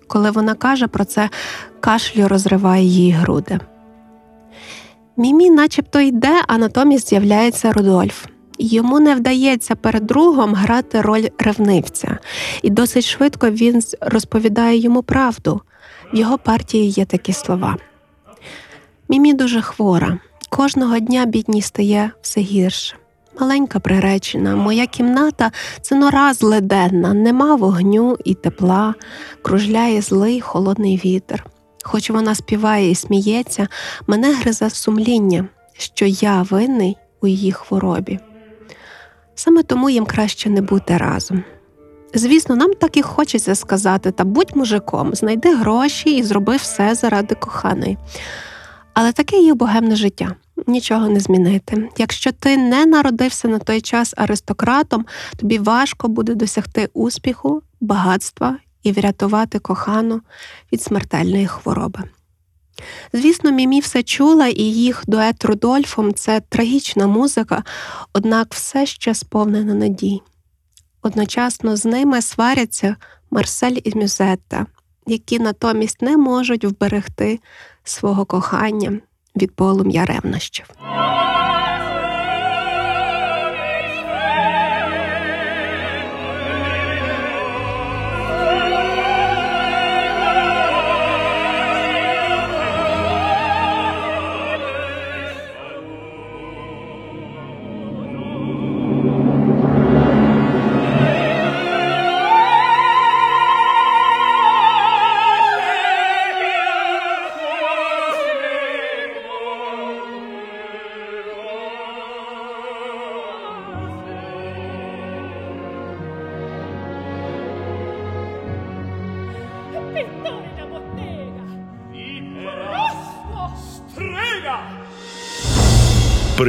Коли 0.09 0.31
вона 0.31 0.55
каже 0.55 0.87
про 0.87 1.05
це, 1.05 1.31
кашлю 1.81 2.29
розриває 2.29 2.85
її 2.85 3.13
груди. 3.13 3.61
Мімі 5.17 5.51
начебто 5.51 6.01
йде, 6.01 6.43
а 6.47 6.59
натомість 6.59 7.09
з'являється 7.09 7.73
Рудольф. 7.73 8.27
Йому 8.59 9.01
не 9.01 9.15
вдається 9.15 9.75
перед 9.75 10.07
другом 10.07 10.55
грати 10.55 11.01
роль 11.01 11.27
ревнивця, 11.39 12.19
і 12.63 12.71
досить 12.71 13.05
швидко 13.05 13.51
він 13.51 13.83
розповідає 14.01 14.79
йому 14.79 15.03
правду. 15.03 15.61
В 16.13 16.17
його 16.17 16.39
партії 16.39 16.91
є 16.91 17.05
такі 17.05 17.33
слова. 17.33 17.77
Мімі 19.09 19.35
дуже 19.35 19.61
хвора. 19.61 20.19
Кожного 20.49 20.99
дня 20.99 21.27
бідній 21.27 21.63
стає 21.63 22.11
все 22.23 22.41
гірше. 22.41 22.97
Маленька 23.41 23.81
приречена, 23.81 24.57
моя 24.57 24.87
кімната 24.87 25.53
це 25.81 25.95
нора 25.95 26.35
зледенна, 26.35 27.15
нема 27.15 27.55
вогню 27.55 28.17
і 28.25 28.35
тепла, 28.35 28.95
кружляє 29.43 30.01
злий 30.03 30.41
холодний 30.41 31.01
вітер. 31.05 31.47
Хоч 31.83 32.11
вона 32.11 32.35
співає 32.35 32.91
і 32.91 32.95
сміється, 32.95 33.69
мене 34.07 34.35
гризе 34.35 34.71
сумління, 34.71 35.49
що 35.73 36.07
я 36.07 36.43
винний 36.43 36.97
у 37.21 37.27
її 37.27 37.53
хворобі. 37.53 38.19
Саме 39.35 39.63
тому 39.63 39.91
їм 39.91 40.07
краще 40.07 40.51
не 40.51 40.63
бути 40.63 40.97
разом. 40.97 41.45
Звісно, 42.15 42.57
нам 42.57 42.75
так 42.75 42.97
і 42.97 43.03
хочеться 43.03 43.55
сказати 43.55 44.11
та 44.11 44.25
будь 44.25 44.57
мужиком, 44.57 45.15
знайди 45.15 45.55
гроші 45.55 46.17
і 46.17 46.23
зроби 46.23 46.57
все 46.57 46.95
заради 46.95 47.35
коханої. 47.35 47.99
Але 48.97 49.13
таке 49.13 49.37
їх 49.39 49.55
богемне 49.55 49.97
життя. 49.97 50.35
Нічого 50.67 51.09
не 51.09 51.21
змінити. 51.21 51.89
Якщо 51.99 52.33
ти 52.33 52.57
не 52.57 52.87
народився 52.87 53.49
на 53.49 53.59
той 53.59 53.81
час 53.81 54.15
аристократом, 54.17 55.07
тобі 55.37 55.59
важко 55.59 56.09
буде 56.09 56.35
досягти 56.35 56.89
успіху, 56.95 57.63
багатства 57.81 58.59
і 58.83 58.93
врятувати 58.93 59.59
кохану 59.59 60.21
від 60.73 60.83
смертельної 60.83 61.47
хвороби. 61.47 62.03
Звісно, 63.13 63.51
Мімі 63.51 63.81
все 63.81 64.03
чула, 64.03 64.47
і 64.47 64.63
їх 64.63 65.03
дует 65.07 65.45
Рудольфом 65.45 66.15
це 66.15 66.41
трагічна 66.41 67.07
музика, 67.07 67.65
однак 68.13 68.55
все 68.55 68.87
ще 68.87 69.15
сповнена 69.15 69.75
надій. 69.75 70.23
Одночасно 71.03 71.77
з 71.77 71.85
ними 71.85 72.23
сваряться 72.23 72.97
Марсель 73.31 73.77
і 73.85 73.99
Мюзетта, 73.99 74.67
які 75.07 75.39
натомість 75.39 76.03
не 76.03 76.17
можуть 76.17 76.65
вберегти 76.65 77.41
свого 77.89 78.25
кохання 78.25 78.99
від 79.37 79.57
полум'я 79.57 80.05
ревнощів. 80.05 80.67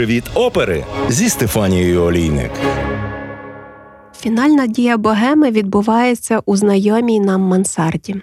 Привіт 0.08 0.24
опери 0.34 0.86
зі 1.10 1.30
Стефанією 1.30 2.02
Олійник. 2.02 2.52
Фінальна 4.20 4.68
дія 4.68 4.98
богеми 4.98 5.52
відбувається 5.52 6.42
у 6.46 6.56
знайомій 6.56 7.20
нам 7.20 7.42
мансарді. 7.42 8.22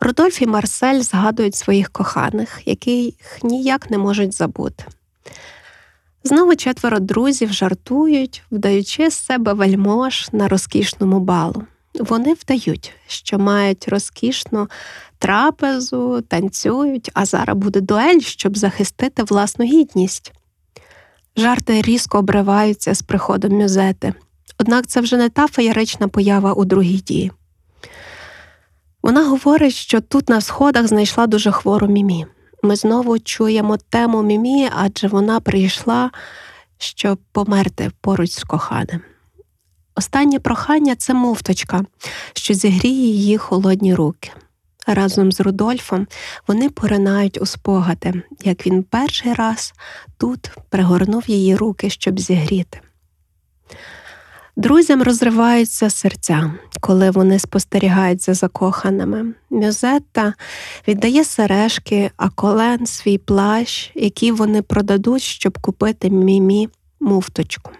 Рудольф 0.00 0.42
і 0.42 0.46
Марсель 0.46 1.00
згадують 1.00 1.54
своїх 1.54 1.90
коханих, 1.90 2.60
яких 2.64 3.14
ніяк 3.42 3.90
не 3.90 3.98
можуть 3.98 4.34
забути. 4.34 4.84
Знову 6.24 6.56
четверо 6.56 6.98
друзів 6.98 7.52
жартують, 7.52 8.42
вдаючи 8.50 9.10
з 9.10 9.14
себе 9.14 9.52
вельмож 9.52 10.28
на 10.32 10.48
розкішному 10.48 11.20
балу. 11.20 11.62
Вони 11.94 12.34
вдають, 12.34 12.92
що 13.06 13.38
мають 13.38 13.88
розкішну 13.88 14.68
трапезу, 15.18 16.22
танцюють, 16.28 17.10
а 17.14 17.24
зараз 17.24 17.56
буде 17.56 17.80
дуель, 17.80 18.20
щоб 18.20 18.56
захистити 18.56 19.22
власну 19.22 19.64
гідність. 19.64 20.32
Жарти 21.36 21.82
різко 21.82 22.18
обриваються 22.18 22.94
з 22.94 23.02
приходом 23.02 23.52
мюзети. 23.52 24.14
Однак 24.58 24.86
це 24.86 25.00
вже 25.00 25.16
не 25.16 25.28
та 25.28 25.46
феєрична 25.46 26.08
поява 26.08 26.52
у 26.52 26.64
другій 26.64 26.96
дії. 26.96 27.32
Вона 29.02 29.24
говорить, 29.24 29.74
що 29.74 30.00
тут 30.00 30.28
на 30.28 30.40
сходах 30.40 30.86
знайшла 30.86 31.26
дуже 31.26 31.52
хвору 31.52 31.86
мімі. 31.86 32.26
Ми 32.62 32.76
знову 32.76 33.18
чуємо 33.18 33.76
тему 33.76 34.22
мімі, 34.22 34.70
адже 34.76 35.08
вона 35.08 35.40
прийшла, 35.40 36.10
щоб 36.78 37.18
померти 37.32 37.90
поруч 38.00 38.30
з 38.30 38.44
коханим. 38.44 39.00
Останнє 39.94 40.38
прохання 40.38 40.96
це 40.96 41.14
муфточка, 41.14 41.84
що 42.32 42.54
зігріє 42.54 43.06
її 43.06 43.38
холодні 43.38 43.94
руки. 43.94 44.30
Разом 44.86 45.32
з 45.32 45.40
Рудольфом 45.40 46.06
вони 46.48 46.70
поринають 46.70 47.40
у 47.40 47.46
спогади, 47.46 48.22
як 48.44 48.66
він 48.66 48.82
перший 48.82 49.34
раз 49.34 49.74
тут 50.18 50.50
пригорнув 50.68 51.24
її 51.26 51.56
руки, 51.56 51.90
щоб 51.90 52.20
зігріти. 52.20 52.80
Друзям 54.56 55.02
розриваються 55.02 55.90
серця, 55.90 56.52
коли 56.80 57.10
вони 57.10 57.38
спостерігають 57.38 58.22
за 58.22 58.34
закоханими. 58.34 59.34
Мюзетта 59.50 60.34
віддає 60.88 61.24
сережки, 61.24 62.10
а 62.16 62.28
колен 62.28 62.86
свій 62.86 63.18
плащ, 63.18 63.90
який 63.94 64.32
вони 64.32 64.62
продадуть, 64.62 65.22
щоб 65.22 65.58
купити 65.58 66.10
мімі 66.10 66.68
муфточку. 67.00 67.70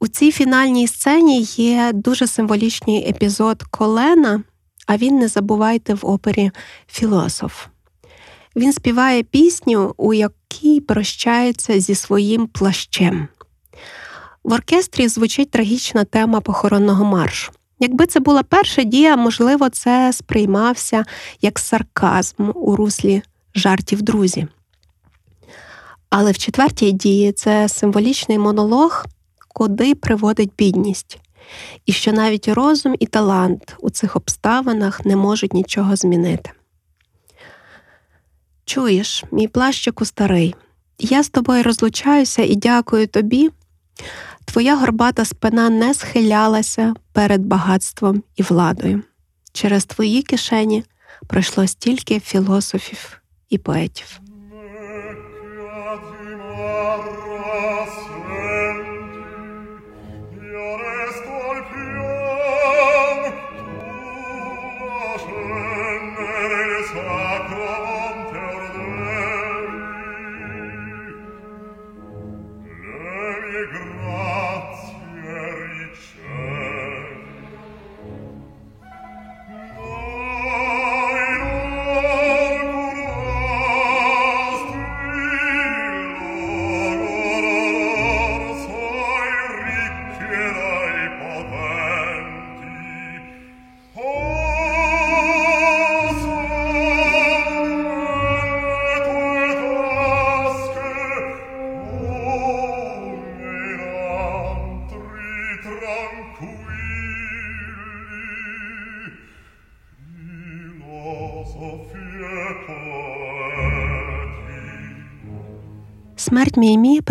У 0.00 0.08
цій 0.08 0.32
фінальній 0.32 0.88
сцені 0.88 1.40
є 1.56 1.90
дуже 1.94 2.26
символічний 2.26 3.08
епізод 3.08 3.62
колена, 3.62 4.42
а 4.86 4.96
він 4.96 5.18
не 5.18 5.28
забувайте 5.28 5.94
в 5.94 6.00
опері 6.02 6.50
Філософ. 6.88 7.66
Він 8.56 8.72
співає 8.72 9.22
пісню, 9.22 9.94
у 9.96 10.14
якій 10.14 10.80
прощається 10.80 11.80
зі 11.80 11.94
своїм 11.94 12.46
плащем. 12.46 13.28
В 14.44 14.52
оркестрі 14.52 15.08
звучить 15.08 15.50
трагічна 15.50 16.04
тема 16.04 16.40
похоронного 16.40 17.04
маршу. 17.04 17.52
Якби 17.80 18.06
це 18.06 18.20
була 18.20 18.42
перша 18.42 18.82
дія, 18.82 19.16
можливо, 19.16 19.68
це 19.68 20.12
сприймався 20.12 21.04
як 21.42 21.58
сарказм 21.58 22.50
у 22.54 22.76
руслі 22.76 23.22
жартів 23.54 24.02
друзі. 24.02 24.46
Але 26.10 26.32
в 26.32 26.38
четвертій 26.38 26.92
дії 26.92 27.32
це 27.32 27.68
символічний 27.68 28.38
монолог, 28.38 29.06
куди 29.48 29.94
приводить 29.94 30.52
бідність, 30.58 31.18
і 31.86 31.92
що 31.92 32.12
навіть 32.12 32.48
розум 32.48 32.94
і 32.98 33.06
талант 33.06 33.76
у 33.80 33.90
цих 33.90 34.16
обставинах 34.16 35.04
не 35.04 35.16
можуть 35.16 35.54
нічого 35.54 35.96
змінити. 35.96 36.50
Чуєш, 38.64 39.24
мій 39.32 39.48
плащику 39.48 40.04
старий, 40.04 40.54
я 40.98 41.22
з 41.22 41.28
тобою 41.28 41.62
розлучаюся 41.62 42.42
і 42.42 42.56
дякую 42.56 43.06
тобі. 43.06 43.50
Твоя 44.44 44.76
горбата 44.76 45.24
спина 45.24 45.70
не 45.70 45.94
схилялася 45.94 46.94
перед 47.12 47.46
багатством 47.46 48.22
і 48.36 48.42
владою. 48.42 49.02
Через 49.52 49.84
твої 49.84 50.22
кишені 50.22 50.84
пройшло 51.26 51.66
стільки 51.66 52.20
філософів 52.20 53.20
і 53.48 53.58
поетів. 53.58 54.20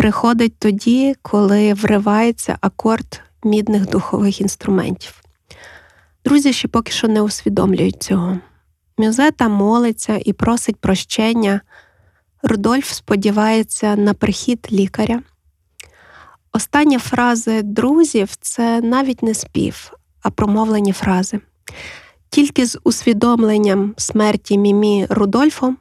Приходить 0.06 0.58
тоді, 0.58 1.14
коли 1.22 1.74
вривається 1.74 2.58
акорд 2.60 3.20
мідних 3.44 3.88
духових 3.90 4.40
інструментів. 4.40 5.22
Друзі 6.24 6.52
ще 6.52 6.68
поки 6.68 6.92
що 6.92 7.08
не 7.08 7.22
усвідомлюють 7.22 8.02
цього. 8.02 8.38
Мюзета 8.98 9.48
молиться 9.48 10.20
і 10.24 10.32
просить 10.32 10.76
прощення. 10.76 11.60
Рудольф 12.42 12.92
сподівається 12.92 13.96
на 13.96 14.14
прихід 14.14 14.68
лікаря. 14.72 15.22
Остання 16.52 16.98
фрази 16.98 17.62
друзів 17.62 18.36
це 18.40 18.80
навіть 18.80 19.22
не 19.22 19.34
спів, 19.34 19.92
а 20.22 20.30
промовлені 20.30 20.92
фрази. 20.92 21.40
Тільки 22.28 22.66
з 22.66 22.78
усвідомленням 22.84 23.94
смерті 23.96 24.58
Мімі 24.58 25.06
Рудольфом 25.10 25.76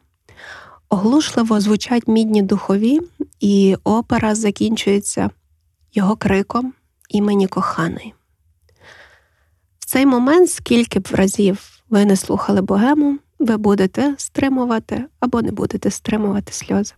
оглушливо 0.96 1.60
звучать 1.60 2.08
мідні 2.08 2.42
духові, 2.42 3.00
і 3.40 3.76
опера 3.84 4.36
закінчується 4.36 5.30
його 5.94 6.16
криком 6.16 6.74
імені 7.10 7.48
коханий. 7.48 8.14
В 9.80 9.86
цей 9.86 10.06
момент, 10.06 10.50
скільки 10.50 11.00
б 11.00 11.08
разів 11.12 11.84
ви 11.90 12.06
не 12.06 12.16
слухали 12.16 12.62
богему, 12.62 13.18
ви 13.40 13.58
будете 13.58 14.16
стримувати 14.18 15.06
або 15.20 15.42
не 15.42 15.52
будете 15.52 15.92
стримувати 15.92 16.54
сльози. 16.54 16.94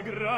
granate 0.00 0.31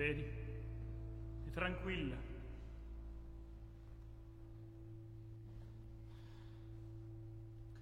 vedi? 0.00 0.24
È 1.46 1.50
tranquilla. 1.50 2.16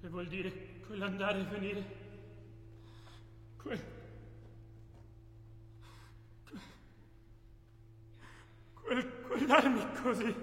Che 0.01 0.09
vuol 0.09 0.27
dire 0.27 0.81
quell'andare 0.85 1.41
e 1.41 1.45
venire? 1.45 1.97
Quel 3.57 3.97
quel 8.75 9.21
quell'armi 9.21 9.85
così 10.03 10.35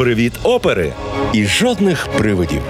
Привіт 0.00 0.32
опери 0.42 0.92
і 1.32 1.44
жодних 1.44 2.06
привидів. 2.18 2.62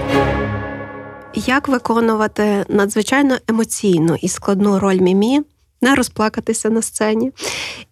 Як 1.33 1.67
виконувати 1.67 2.65
надзвичайно 2.69 3.37
емоційну 3.47 4.15
і 4.21 4.27
складну 4.27 4.79
роль 4.79 4.99
Мімі, 4.99 5.41
не 5.81 5.95
розплакатися 5.95 6.69
на 6.69 6.81
сцені, 6.81 7.31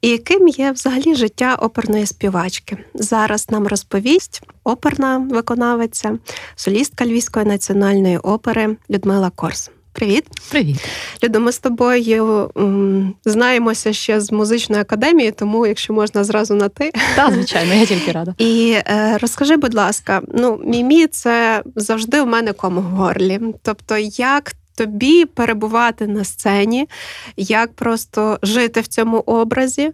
і 0.01 0.09
яким 0.09 0.47
є 0.47 0.71
взагалі 0.71 1.15
життя 1.15 1.55
оперної 1.55 2.05
співачки? 2.05 2.77
Зараз 2.93 3.49
нам 3.49 3.67
розповість 3.67 4.41
оперна 4.63 5.17
виконавиця, 5.17 6.17
солістка 6.55 7.05
Львівської 7.05 7.45
національної 7.45 8.17
опери 8.17 8.75
Людмила 8.89 9.29
Корс. 9.29 9.71
Привіт, 9.99 10.25
Привіт. 10.51 10.77
Людо, 11.23 11.39
ми 11.39 11.51
з 11.51 11.59
тобою 11.59 12.51
м, 12.57 13.15
знаємося 13.25 13.93
ще 13.93 14.21
з 14.21 14.31
музичної 14.31 14.81
академії, 14.81 15.31
тому 15.31 15.65
якщо 15.65 15.93
можна 15.93 16.23
зразу 16.23 16.55
на 16.55 16.69
ти. 16.69 16.91
Так, 17.15 17.33
звичайно, 17.33 17.73
я 17.73 17.85
тільки 17.85 18.11
рада. 18.11 18.35
І 18.37 18.71
е, 18.71 19.17
розкажи, 19.21 19.57
будь 19.57 19.73
ласка, 19.73 20.21
ну 20.33 20.61
мімі 20.65 21.07
це 21.07 21.63
завжди 21.75 22.21
у 22.21 22.25
мене 22.25 22.53
ком 22.53 22.75
в 22.77 22.81
горлі. 22.81 23.39
Тобто, 23.61 23.97
як 24.17 24.53
тобі 24.77 25.25
перебувати 25.25 26.07
на 26.07 26.23
сцені, 26.23 26.89
як 27.37 27.73
просто 27.73 28.39
жити 28.43 28.81
в 28.81 28.87
цьому 28.87 29.17
образі? 29.17 29.91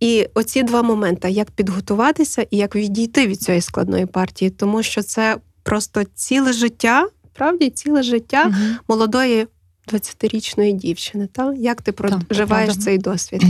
І 0.00 0.28
оці 0.34 0.62
два 0.62 0.82
моменти: 0.82 1.30
як 1.30 1.50
підготуватися 1.50 2.46
і 2.50 2.56
як 2.56 2.76
відійти 2.76 3.26
від 3.26 3.42
цієї 3.42 3.62
складної 3.62 4.06
партії, 4.06 4.50
тому 4.50 4.82
що 4.82 5.02
це 5.02 5.36
просто 5.62 6.04
ціле 6.14 6.52
життя, 6.52 7.08
правді, 7.36 7.70
ціле 7.70 8.02
життя 8.02 8.44
Мгм. 8.44 8.76
молодої 8.88 9.46
20-річної 9.92 10.72
дівчини. 10.72 11.28
Та? 11.32 11.54
Як 11.54 11.82
ти 11.82 11.92
проживаєш 11.92 12.76
цей 12.76 12.98
досвід? 12.98 13.42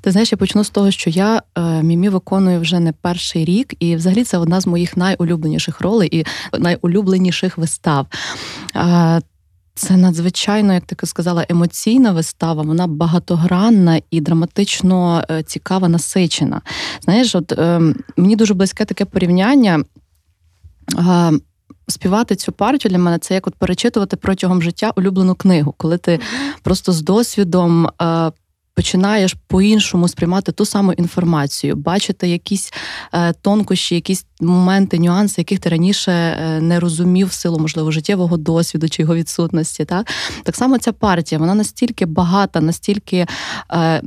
Ти 0.00 0.10
знаєш, 0.10 0.32
я 0.32 0.38
почну 0.38 0.64
з 0.64 0.70
того, 0.70 0.90
що 0.90 1.10
я 1.10 1.42
е, 1.58 1.82
мімі 1.82 2.08
виконую 2.08 2.60
вже 2.60 2.80
не 2.80 2.92
перший 2.92 3.44
рік, 3.44 3.74
і 3.78 3.96
взагалі 3.96 4.24
це 4.24 4.38
одна 4.38 4.60
з 4.60 4.66
моїх 4.66 4.96
найулюбленіших 4.96 5.80
ролей 5.80 6.08
і 6.12 6.26
найулюбленіших 6.58 7.58
вистав. 7.58 8.06
Е, 8.76 9.20
це 9.74 9.96
надзвичайно, 9.96 10.74
як 10.74 10.84
ти 10.84 11.06
сказала, 11.06 11.46
емоційна 11.48 12.12
вистава. 12.12 12.62
Вона 12.62 12.86
багатогранна 12.86 14.00
і 14.10 14.20
драматично 14.20 15.24
е, 15.30 15.42
цікава, 15.42 15.88
насичена. 15.88 16.60
Знаєш, 17.02 17.34
от 17.34 17.52
е, 17.52 17.80
мені 18.16 18.36
дуже 18.36 18.54
близьке 18.54 18.84
таке 18.84 19.04
порівняння. 19.04 19.84
Е, 21.88 21.92
співати 21.92 22.36
цю 22.36 22.52
партію 22.52 22.90
для 22.90 22.98
мене 22.98 23.18
це 23.18 23.34
як 23.34 23.46
от 23.46 23.54
перечитувати 23.54 24.16
протягом 24.16 24.62
життя 24.62 24.92
улюблену 24.96 25.34
книгу, 25.34 25.74
коли 25.76 25.98
ти 25.98 26.20
просто 26.62 26.92
з 26.92 27.02
досвідом. 27.02 27.88
Е, 28.76 28.82
починаєш 28.86 29.36
по-іншому 29.46 30.08
сприймати 30.08 30.52
ту 30.52 30.64
саму 30.64 30.92
інформацію, 30.92 31.76
бачити 31.76 32.28
якісь 32.28 32.72
е, 33.12 33.32
тонкощі, 33.32 33.94
якісь 33.94 34.26
моменти, 34.40 34.98
нюанси, 34.98 35.40
яких 35.40 35.58
ти 35.58 35.68
раніше 35.68 36.12
е, 36.12 36.60
не 36.60 36.80
розумів 36.80 37.26
в 37.26 37.32
силу, 37.32 37.58
можливо, 37.58 37.90
життєвого 37.90 38.36
досвіду 38.36 38.88
чи 38.88 39.02
його 39.02 39.14
відсутності. 39.14 39.84
Так 39.84 40.06
так 40.42 40.56
само 40.56 40.78
ця 40.78 40.92
партія, 40.92 41.38
вона 41.38 41.54
настільки 41.54 42.06
багата, 42.06 42.60
настільки 42.60 43.26
е, 43.72 44.02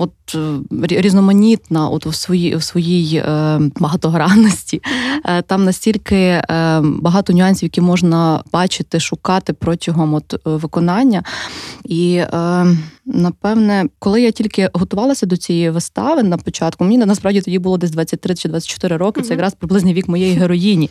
от, 0.00 0.34
е, 0.34 1.00
різноманітна 1.00 1.88
от, 1.88 2.06
в 2.06 2.14
своїй 2.14 2.56
в 2.56 2.62
своїй 2.62 3.16
е, 3.16 3.60
багатогранності. 3.76 4.82
Е, 5.24 5.42
там 5.42 5.64
настільки 5.64 6.16
е, 6.16 6.42
багато 6.82 7.32
нюансів, 7.32 7.66
які 7.66 7.80
можна 7.80 8.42
бачити, 8.52 9.00
шукати 9.00 9.52
протягом 9.52 10.14
от, 10.14 10.34
виконання. 10.44 11.22
І 11.84 12.22
напевне, 13.06 13.86
коли 13.98 14.22
я 14.22 14.30
тільки 14.30 14.70
готувалася 14.72 15.26
до 15.26 15.36
цієї 15.36 15.70
вистави 15.70 16.22
на 16.22 16.36
початку, 16.36 16.84
мені 16.84 16.98
насправді 16.98 17.40
тоді 17.40 17.58
було 17.58 17.78
десь 17.78 17.90
23 17.90 18.34
чи 18.34 18.48
24 18.48 18.96
роки. 18.96 19.22
Це 19.22 19.34
якраз 19.34 19.54
приблизний 19.54 19.94
вік 19.94 20.08
моєї 20.08 20.34
героїні. 20.34 20.90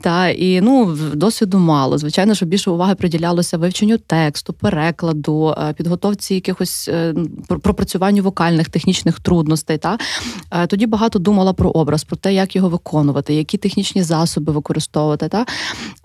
Та 0.00 0.28
і 0.28 0.60
ну 0.60 0.98
досвіду 1.14 1.58
мало. 1.58 1.98
Звичайно, 1.98 2.34
що 2.34 2.46
більше 2.46 2.70
уваги 2.70 2.94
приділялося 2.94 3.58
вивченню 3.58 3.98
тексту, 3.98 4.52
перекладу, 4.52 5.54
е, 5.58 5.72
підготовці 5.72 6.34
якихось 6.34 6.88
е, 6.88 7.14
пропрацюванню 7.48 8.22
вокальних 8.22 8.68
технічних 8.68 9.20
трудностей. 9.20 9.78
Та 9.78 9.98
е, 10.50 10.66
тоді 10.66 10.86
багато 10.86 11.18
думала 11.18 11.52
про 11.52 11.70
образ, 11.70 12.04
про 12.04 12.16
те, 12.16 12.34
як 12.34 12.56
його 12.56 12.68
виконувати, 12.68 13.34
які 13.34 13.58
технічні 13.58 14.02
засоби 14.02 14.52
використовувати. 14.52 15.28
Та 15.28 15.46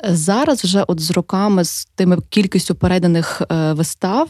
зараз 0.09 0.63
вже, 0.63 0.83
от 0.87 0.99
з 0.99 1.11
роками, 1.11 1.63
з 1.63 1.85
тими 1.85 2.17
кількістю 2.29 2.75
перейдених 2.75 3.41
вистав. 3.71 4.29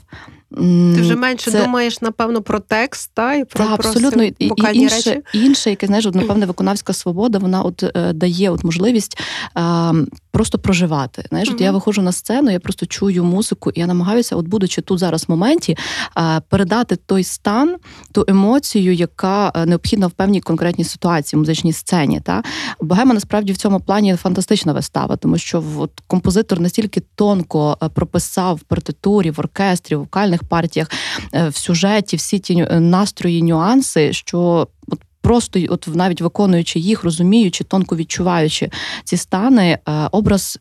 Ти 0.55 1.01
вже 1.01 1.15
менше 1.15 1.51
це... 1.51 1.63
думаєш, 1.63 2.01
напевно, 2.01 2.41
про 2.41 2.59
текст 2.59 3.11
та 3.13 3.33
і 3.33 3.45
про 3.45 3.65
та, 3.65 3.73
абсолютно 3.73 4.23
і, 4.23 4.47
вокальні 4.47 4.79
інше, 4.81 5.09
речі? 5.09 5.21
інше, 5.33 5.69
яке 5.69 5.87
знаєш, 5.87 6.05
напевне, 6.05 6.45
виконавська 6.45 6.93
свобода, 6.93 7.37
вона 7.37 7.61
от 7.61 7.83
е, 7.83 8.13
дає 8.13 8.49
от 8.49 8.63
можливість 8.63 9.19
е, 9.57 9.93
просто 10.37 10.59
проживати. 10.59 11.23
Знаєш, 11.29 11.49
от 11.49 11.61
я 11.61 11.71
виходжу 11.71 12.01
на 12.01 12.11
сцену, 12.11 12.51
я 12.51 12.59
просто 12.59 12.85
чую 12.85 13.23
музику, 13.23 13.71
і 13.71 13.79
я 13.79 13.87
намагаюся, 13.87 14.35
от 14.35 14.47
будучи 14.47 14.81
тут 14.81 14.99
зараз 14.99 15.23
в 15.27 15.31
моменті, 15.31 15.77
е, 16.17 16.41
передати 16.49 16.95
той 16.95 17.23
стан, 17.23 17.75
ту 18.11 18.25
емоцію, 18.27 18.93
яка 18.93 19.51
е, 19.55 19.65
необхідна 19.65 20.07
в 20.07 20.11
певній 20.11 20.41
конкретній 20.41 20.83
ситуації, 20.83 21.37
в 21.37 21.39
музичній 21.39 21.73
сцені. 21.73 22.19
Та 22.19 22.43
Богема 22.81 23.13
насправді 23.13 23.53
в 23.53 23.57
цьому 23.57 23.79
плані 23.79 24.15
фантастична 24.15 24.73
вистава, 24.73 25.15
тому 25.15 25.37
що 25.37 25.63
от, 25.77 25.91
композитор 26.07 26.59
настільки 26.59 27.01
тонко 27.15 27.77
е, 27.83 27.89
прописав 27.89 28.55
в 28.55 28.61
партитурі, 28.61 29.31
в 29.31 29.39
оркестрі, 29.39 29.95
в 29.95 29.99
вокальних 29.99 30.36
музикальних 30.37 30.43
партіях, 30.43 30.87
е, 31.33 31.49
в 31.49 31.55
сюжеті, 31.55 32.17
всі 32.17 32.39
ті 32.39 32.53
е, 32.53 32.79
настрої, 32.79 33.43
нюанси, 33.43 34.13
що 34.13 34.67
от. 34.87 34.99
Просто 35.21 35.59
от 35.69 35.87
навіть 35.87 36.21
виконуючи 36.21 36.79
їх, 36.79 37.03
розуміючи, 37.03 37.63
тонко 37.63 37.95
відчуваючи 37.95 38.69
ці 39.03 39.17
стани, 39.17 39.77
е, 39.89 40.09
образ 40.11 40.59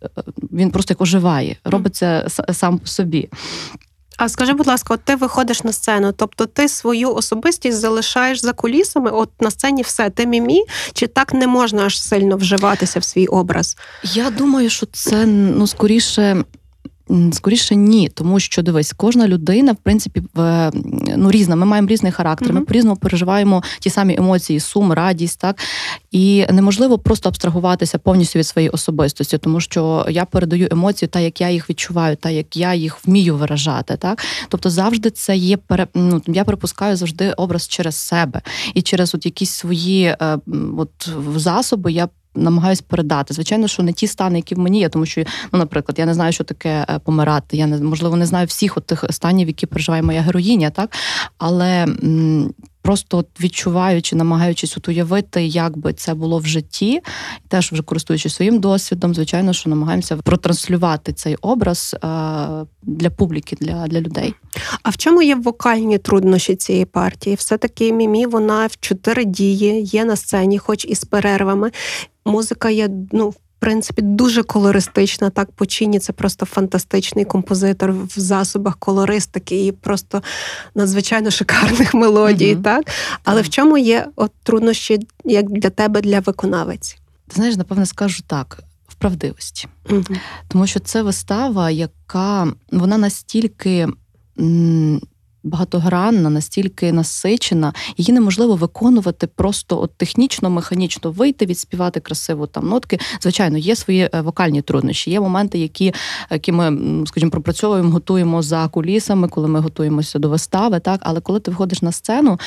він 0.52 0.70
просто 0.70 0.92
як 0.92 1.00
оживає, 1.00 1.56
робиться 1.64 2.26
сам 2.52 2.78
по 2.78 2.86
собі. 2.86 3.28
А 4.16 4.28
скажи, 4.28 4.52
будь 4.52 4.66
ласка, 4.66 4.94
от 4.94 5.00
ти 5.04 5.16
виходиш 5.16 5.64
на 5.64 5.72
сцену, 5.72 6.12
тобто 6.12 6.46
ти 6.46 6.68
свою 6.68 7.14
особистість 7.14 7.78
залишаєш 7.78 8.40
за 8.40 8.52
кулісами, 8.52 9.10
от 9.10 9.30
на 9.40 9.50
сцені 9.50 9.82
все, 9.82 10.10
ти 10.10 10.26
мімі, 10.26 10.64
чи 10.92 11.06
так 11.06 11.34
не 11.34 11.46
можна 11.46 11.82
аж 11.82 12.02
сильно 12.02 12.36
вживатися 12.36 13.00
в 13.00 13.04
свій 13.04 13.26
образ? 13.26 13.76
Я 14.02 14.30
думаю, 14.30 14.70
що 14.70 14.86
це 14.86 15.26
ну 15.26 15.66
скоріше 15.66 16.44
Скоріше 17.32 17.76
ні, 17.76 18.08
тому 18.08 18.40
що 18.40 18.62
дивись, 18.62 18.92
кожна 18.96 19.28
людина, 19.28 19.72
в 19.72 19.76
принципі, 19.76 20.22
в 20.34 20.70
ну 21.16 21.30
різна. 21.30 21.56
Ми 21.56 21.66
маємо 21.66 21.88
різний 21.88 22.12
характер. 22.12 22.48
Mm-hmm. 22.48 22.54
Ми 22.54 22.60
по 22.60 22.74
різному 22.74 22.96
переживаємо 22.96 23.62
ті 23.80 23.90
самі 23.90 24.16
емоції, 24.16 24.60
сум, 24.60 24.92
радість, 24.92 25.40
так 25.40 25.56
і 26.10 26.46
неможливо 26.50 26.98
просто 26.98 27.28
абстрагуватися 27.28 27.98
повністю 27.98 28.38
від 28.38 28.46
своєї 28.46 28.70
особистості, 28.70 29.38
тому 29.38 29.60
що 29.60 30.06
я 30.10 30.24
передаю 30.24 30.68
емоції, 30.70 31.08
та 31.08 31.20
як 31.20 31.40
я 31.40 31.50
їх 31.50 31.70
відчуваю, 31.70 32.16
та 32.16 32.30
як 32.30 32.56
я 32.56 32.74
їх 32.74 32.98
вмію 33.06 33.36
виражати. 33.36 33.96
Так, 33.96 34.24
тобто 34.48 34.70
завжди 34.70 35.10
це 35.10 35.36
є 35.36 35.56
пере... 35.56 35.86
ну, 35.94 36.22
я 36.26 36.44
припускаю 36.44 36.96
завжди 36.96 37.32
образ 37.32 37.68
через 37.68 37.96
себе 37.96 38.42
і 38.74 38.82
через 38.82 39.14
от 39.14 39.24
якісь 39.24 39.50
свої 39.50 40.04
е, 40.04 40.38
от 40.76 41.08
засоби 41.36 41.92
я 41.92 42.08
намагаюсь 42.36 42.80
передати. 42.80 43.34
Звичайно, 43.34 43.68
що 43.68 43.82
не 43.82 43.92
ті 43.92 44.06
стани, 44.06 44.38
які 44.38 44.54
в 44.54 44.58
мені 44.58 44.80
є, 44.80 44.88
тому 44.88 45.06
що, 45.06 45.22
ну, 45.52 45.58
наприклад, 45.58 45.98
я 45.98 46.06
не 46.06 46.14
знаю, 46.14 46.32
що 46.32 46.44
таке 46.44 46.86
е, 46.90 46.98
помирати. 46.98 47.56
Я 47.56 47.66
не 47.66 47.78
можливо 47.78 48.16
не 48.16 48.26
знаю 48.26 48.46
всіх 48.46 48.76
от 48.76 48.86
тих 48.86 49.04
станів, 49.10 49.46
які 49.48 49.66
переживає 49.66 50.02
моя 50.02 50.20
героїня, 50.20 50.70
так 50.70 50.90
але. 51.38 51.82
М- 51.82 52.54
Просто 52.86 53.24
відчуваючи, 53.40 54.16
намагаючись 54.16 54.76
от 54.76 54.88
уявити, 54.88 55.46
як 55.46 55.78
би 55.78 55.92
це 55.92 56.14
було 56.14 56.38
в 56.38 56.46
житті, 56.46 57.00
теж 57.48 57.72
вже 57.72 57.82
користуючись 57.82 58.34
своїм 58.34 58.60
досвідом, 58.60 59.14
звичайно, 59.14 59.52
що 59.52 59.70
намагаємося 59.70 60.16
протранслювати 60.16 61.12
цей 61.12 61.36
образ 61.36 61.94
е, 61.94 61.98
для 62.82 63.10
публіки, 63.10 63.56
для 63.60 63.86
для 63.86 64.00
людей. 64.00 64.34
А 64.82 64.90
в 64.90 64.96
чому 64.96 65.22
є 65.22 65.34
вокальні 65.34 65.98
труднощі 65.98 66.56
цієї 66.56 66.84
партії? 66.84 67.36
Все 67.36 67.58
таки 67.58 67.92
мімі 67.92 68.26
вона 68.26 68.66
в 68.66 68.76
чотири 68.80 69.24
дії, 69.24 69.82
є 69.84 70.04
на 70.04 70.16
сцені, 70.16 70.58
хоч 70.58 70.84
і 70.84 70.94
з 70.94 71.04
перервами 71.04 71.70
музика 72.24 72.70
є, 72.70 72.88
ну, 73.12 73.34
принципі, 73.66 74.02
дуже 74.02 74.42
колористична. 74.42 75.30
Так, 75.30 75.50
Почині 75.52 75.98
це 75.98 76.12
просто 76.12 76.46
фантастичний 76.46 77.24
композитор 77.24 77.92
в 77.92 78.12
засобах 78.16 78.76
колористики 78.76 79.66
і 79.66 79.72
просто 79.72 80.22
надзвичайно 80.74 81.30
шикарних 81.30 81.94
мелодій. 81.94 82.54
Mm-hmm. 82.54 82.62
так? 82.62 82.90
Але 83.24 83.42
в 83.42 83.48
чому 83.48 83.78
є 83.78 84.06
от 84.16 84.32
труднощі 84.42 84.98
як 85.24 85.50
для 85.50 85.70
тебе, 85.70 86.00
для 86.00 86.20
виконавець? 86.20 86.96
Ти 87.28 87.36
знаєш, 87.36 87.56
напевне, 87.56 87.86
скажу 87.86 88.22
так. 88.26 88.58
В 88.88 88.94
правдивості, 88.94 89.68
mm 89.84 90.16
тому 90.48 90.66
що 90.66 90.80
це 90.80 91.02
вистава, 91.02 91.70
яка 91.70 92.52
вона 92.72 92.98
настільки 92.98 93.88
багатогранна, 95.46 96.30
настільки 96.30 96.92
насичена, 96.92 97.72
її 97.96 98.12
неможливо 98.12 98.56
виконувати 98.56 99.26
просто 99.26 99.80
от 99.80 99.90
технічно, 99.96 100.50
механічно 100.50 101.10
вийти, 101.10 101.46
відспівати 101.46 102.00
красиво 102.00 102.46
там 102.46 102.68
нотки. 102.68 102.98
Звичайно, 103.20 103.58
є 103.58 103.76
свої 103.76 104.10
е, 104.14 104.20
вокальні 104.20 104.62
труднощі. 104.62 105.10
Є 105.10 105.20
моменти, 105.20 105.58
які 105.58 105.94
які 106.30 106.52
ми, 106.52 106.78
скажімо, 107.06 107.30
пропрацьовуємо, 107.30 107.90
готуємо 107.90 108.42
за 108.42 108.68
кулісами, 108.68 109.28
коли 109.28 109.48
ми 109.48 109.60
готуємося 109.60 110.18
до 110.18 110.28
вистави. 110.28 110.80
Так, 110.80 111.00
але 111.02 111.20
коли 111.20 111.40
ти 111.40 111.50
виходиш 111.50 111.82
на 111.82 111.92
сцену, 111.92 112.40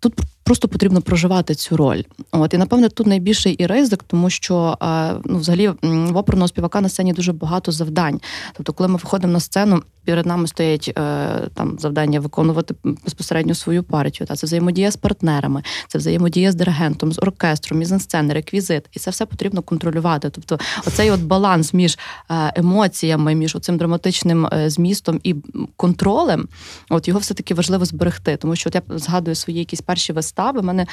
тут 0.00 0.14
просто 0.44 0.68
потрібно 0.68 1.00
проживати 1.00 1.54
цю 1.54 1.76
роль. 1.76 2.02
От 2.32 2.54
і 2.54 2.58
напевне 2.58 2.88
тут 2.88 3.06
найбільший 3.06 3.52
і 3.52 3.66
ризик, 3.66 4.02
тому 4.02 4.30
що 4.30 4.78
ну, 5.24 5.38
взагалі 5.38 5.68
в 5.82 6.16
оперного 6.16 6.48
співака 6.48 6.80
на 6.80 6.88
сцені 6.88 7.12
дуже 7.12 7.32
багато 7.32 7.72
завдань. 7.72 8.20
Тобто, 8.52 8.72
коли 8.72 8.88
ми 8.88 8.94
виходимо 8.94 9.32
на 9.32 9.40
сцену, 9.40 9.82
перед 10.04 10.26
нами 10.26 10.46
стоять 10.46 10.92
е, 10.98 11.48
там 11.54 11.76
завдання 11.78 12.20
виконувати 12.20 12.74
безпосередньо 12.84 13.54
свою 13.54 13.82
партію. 13.82 14.26
Та 14.26 14.36
це 14.36 14.46
взаємодія 14.46 14.90
з 14.90 14.96
партнерами, 14.96 15.62
це 15.88 15.98
взаємодія 15.98 16.52
з 16.52 16.54
диригентом, 16.54 17.12
з 17.12 17.18
оркестром, 17.18 17.78
мізансцени, 17.78 18.34
реквізит, 18.34 18.84
і 18.92 18.98
це 18.98 19.10
все 19.10 19.26
потрібно 19.26 19.62
контролювати. 19.62 20.30
Тобто, 20.30 20.58
оцей 20.86 21.10
от 21.10 21.20
баланс 21.20 21.74
між 21.74 21.98
е, 22.30 22.52
емоціями, 22.56 23.34
між 23.34 23.56
оцим 23.56 23.76
драматичним 23.76 24.46
е, 24.46 24.70
змістом 24.70 25.20
і 25.22 25.34
контролем, 25.76 26.48
от 26.90 27.08
його 27.08 27.20
все 27.20 27.34
таки 27.34 27.54
важливо 27.54 27.84
зберегти, 27.84 28.36
тому 28.36 28.56
що 28.56 28.68
от 28.70 28.74
я 28.74 28.82
згадую 28.88 29.34
свої 29.34 29.58
якісь 29.58 29.80
перші 29.80 30.12
вистави, 30.12 30.33
вистави. 30.34 30.60
У 30.60 30.62
мене 30.62 30.86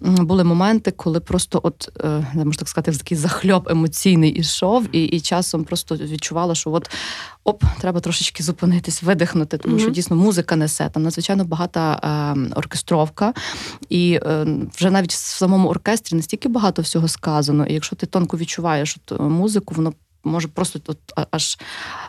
були 0.00 0.44
моменти, 0.44 0.90
коли 0.90 1.20
просто, 1.20 1.60
от 1.62 1.88
не 2.34 2.44
можу 2.44 2.58
так 2.58 2.68
сказати, 2.68 2.98
такий 2.98 3.18
захльоп 3.18 3.70
емоційний 3.70 4.30
ішов, 4.30 4.88
і 4.92 5.04
і 5.04 5.20
часом 5.20 5.64
просто 5.64 5.96
відчувала, 5.96 6.54
що 6.54 6.70
от 6.72 6.90
оп, 7.44 7.64
треба 7.80 8.00
трошечки 8.00 8.42
зупинитись, 8.42 9.02
видихнути, 9.02 9.58
тому 9.58 9.76
mm-hmm. 9.76 9.80
що 9.80 9.90
дійсно 9.90 10.16
музика 10.16 10.56
несе. 10.56 10.90
Там 10.92 11.02
надзвичайно 11.02 11.44
багата 11.44 12.00
е, 12.36 12.50
оркестровка, 12.56 13.34
і 13.88 14.20
е, 14.22 14.46
вже 14.76 14.90
навіть 14.90 15.12
в 15.12 15.16
самому 15.16 15.68
оркестрі 15.68 16.16
настільки 16.16 16.48
багато 16.48 16.82
всього 16.82 17.08
сказано. 17.08 17.66
І 17.66 17.74
якщо 17.74 17.96
ти 17.96 18.06
тонко 18.06 18.36
відчуваєш 18.36 18.96
от, 19.06 19.20
музику, 19.20 19.74
воно. 19.74 19.92
Може, 20.28 20.48
просто 20.48 20.78
тут 20.78 20.98
аж 21.30 21.58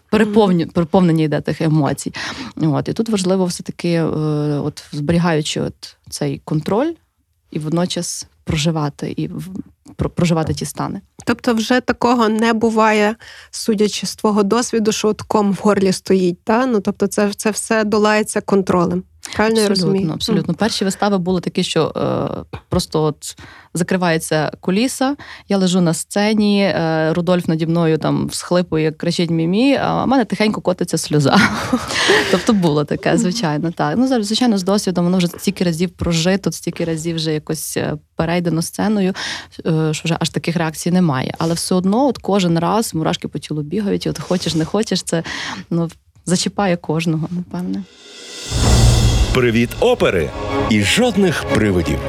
переповнення 0.09 0.67
переповнення 0.67 1.23
йде 1.23 1.41
тих 1.41 1.61
емоцій. 1.61 2.13
От 2.55 2.87
І 2.87 2.93
тут 2.93 3.09
важливо 3.09 3.45
все-таки, 3.45 4.01
от 4.01 4.83
зберігаючи 4.91 5.61
от 5.61 5.97
цей 6.09 6.41
контроль 6.45 6.93
і 7.51 7.59
водночас 7.59 8.27
проживати 8.43 9.13
і 9.17 9.29
проживати 10.15 10.53
ті 10.53 10.65
стани. 10.65 11.01
Тобто, 11.25 11.53
вже 11.53 11.81
такого 11.81 12.29
не 12.29 12.53
буває, 12.53 13.15
судячи 13.51 14.07
з 14.07 14.15
твого 14.15 14.43
досвіду, 14.43 14.91
що 14.91 15.07
от 15.07 15.21
ком 15.21 15.51
в 15.51 15.59
горлі 15.61 15.91
стоїть. 15.91 16.43
Та? 16.43 16.65
Ну, 16.65 16.79
Тобто, 16.79 17.07
це 17.07 17.33
це 17.33 17.51
все 17.51 17.83
долається 17.83 18.41
контролем. 18.41 19.03
Правильно 19.35 19.61
я 19.61 19.69
розумію? 19.69 19.93
Абсолютно, 19.93 20.13
абсолютно. 20.13 20.53
Перші 20.53 20.85
вистави 20.85 21.17
були 21.17 21.41
такі, 21.41 21.63
що 21.63 21.93
е, 21.95 22.57
просто 22.69 23.03
от 23.03 23.37
закривається 23.73 24.51
куліса, 24.59 25.15
я 25.49 25.57
лежу 25.57 25.81
на 25.81 25.93
сцені, 25.93 26.63
е, 26.63 27.13
Рудольф 27.13 27.47
наді 27.47 27.67
мною 27.67 27.97
там 27.97 28.27
всхлипує, 28.27 28.91
кричить 28.91 29.29
мімі, 29.29 29.75
а 29.75 30.03
в 30.03 30.07
мене 30.07 30.25
тихенько 30.25 30.61
котиться 30.61 30.97
сльоза. 30.97 31.39
тобто 32.31 32.53
було 32.53 32.85
таке, 32.85 33.17
звичайно, 33.17 33.71
так. 33.71 33.95
Ну, 33.97 34.07
зараз, 34.07 34.27
звичайно, 34.27 34.57
з 34.57 34.63
досвідом 34.63 35.05
воно 35.05 35.17
вже 35.17 35.27
стільки 35.27 35.63
разів 35.63 35.89
прожито, 35.89 36.51
стільки 36.51 36.85
разів 36.85 37.15
вже 37.15 37.33
якось 37.33 37.77
е, 37.77 37.95
перейдено 38.15 38.61
сценою, 38.61 39.13
е, 39.65 39.93
що 39.93 40.01
вже 40.05 40.17
аж 40.19 40.29
таких 40.29 40.55
реакцій 40.55 40.91
немає. 40.91 41.33
Але 41.37 41.53
все 41.53 41.75
одно, 41.75 42.07
от 42.07 42.17
кожен 42.17 42.59
раз 42.59 42.93
мурашки 42.93 43.27
по 43.27 43.39
тілу 43.39 43.61
бігають, 43.61 44.05
і 44.05 44.09
от 44.09 44.19
хочеш, 44.19 44.55
не 44.55 44.65
хочеш, 44.65 45.03
це 45.03 45.23
ну, 45.69 45.89
зачіпає 46.25 46.77
кожного, 46.77 47.27
напевне. 47.31 47.83
Привіт, 49.39 49.69
опери! 49.79 50.29
І 50.69 50.81
жодних 50.81 51.43
привидів. 51.43 51.99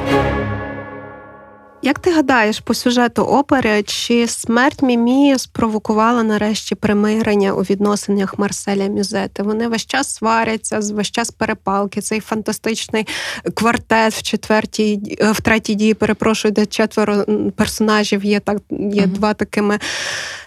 Як 1.83 1.99
ти 1.99 2.11
гадаєш 2.11 2.59
по 2.59 2.73
сюжету 2.73 3.23
опери, 3.23 3.83
чи 3.83 4.27
смерть 4.27 4.81
Мімі 4.81 5.37
спровокувала 5.37 6.23
нарешті 6.23 6.75
примирення 6.75 7.53
у 7.53 7.61
відносинах 7.61 8.39
Марселя 8.39 8.87
Мюзети? 8.87 9.43
Вони 9.43 9.67
весь 9.67 9.85
час 9.85 10.15
сваряться, 10.15 10.79
весь 10.79 11.11
час 11.11 11.31
перепалки. 11.31 12.01
Цей 12.01 12.19
фантастичний 12.19 13.07
квартет 13.53 14.13
в 14.13 14.21
четвертій 14.21 15.17
е, 15.21 15.31
в 15.31 15.41
третій 15.41 15.75
дії, 15.75 15.93
перепрошую, 15.93 16.51
де 16.51 16.65
четверо 16.65 17.25
персонажів 17.55 18.25
є 18.25 18.39
так, 18.39 18.57
є 18.69 19.01
Мгм. 19.01 19.11
два 19.11 19.33
такими 19.33 19.79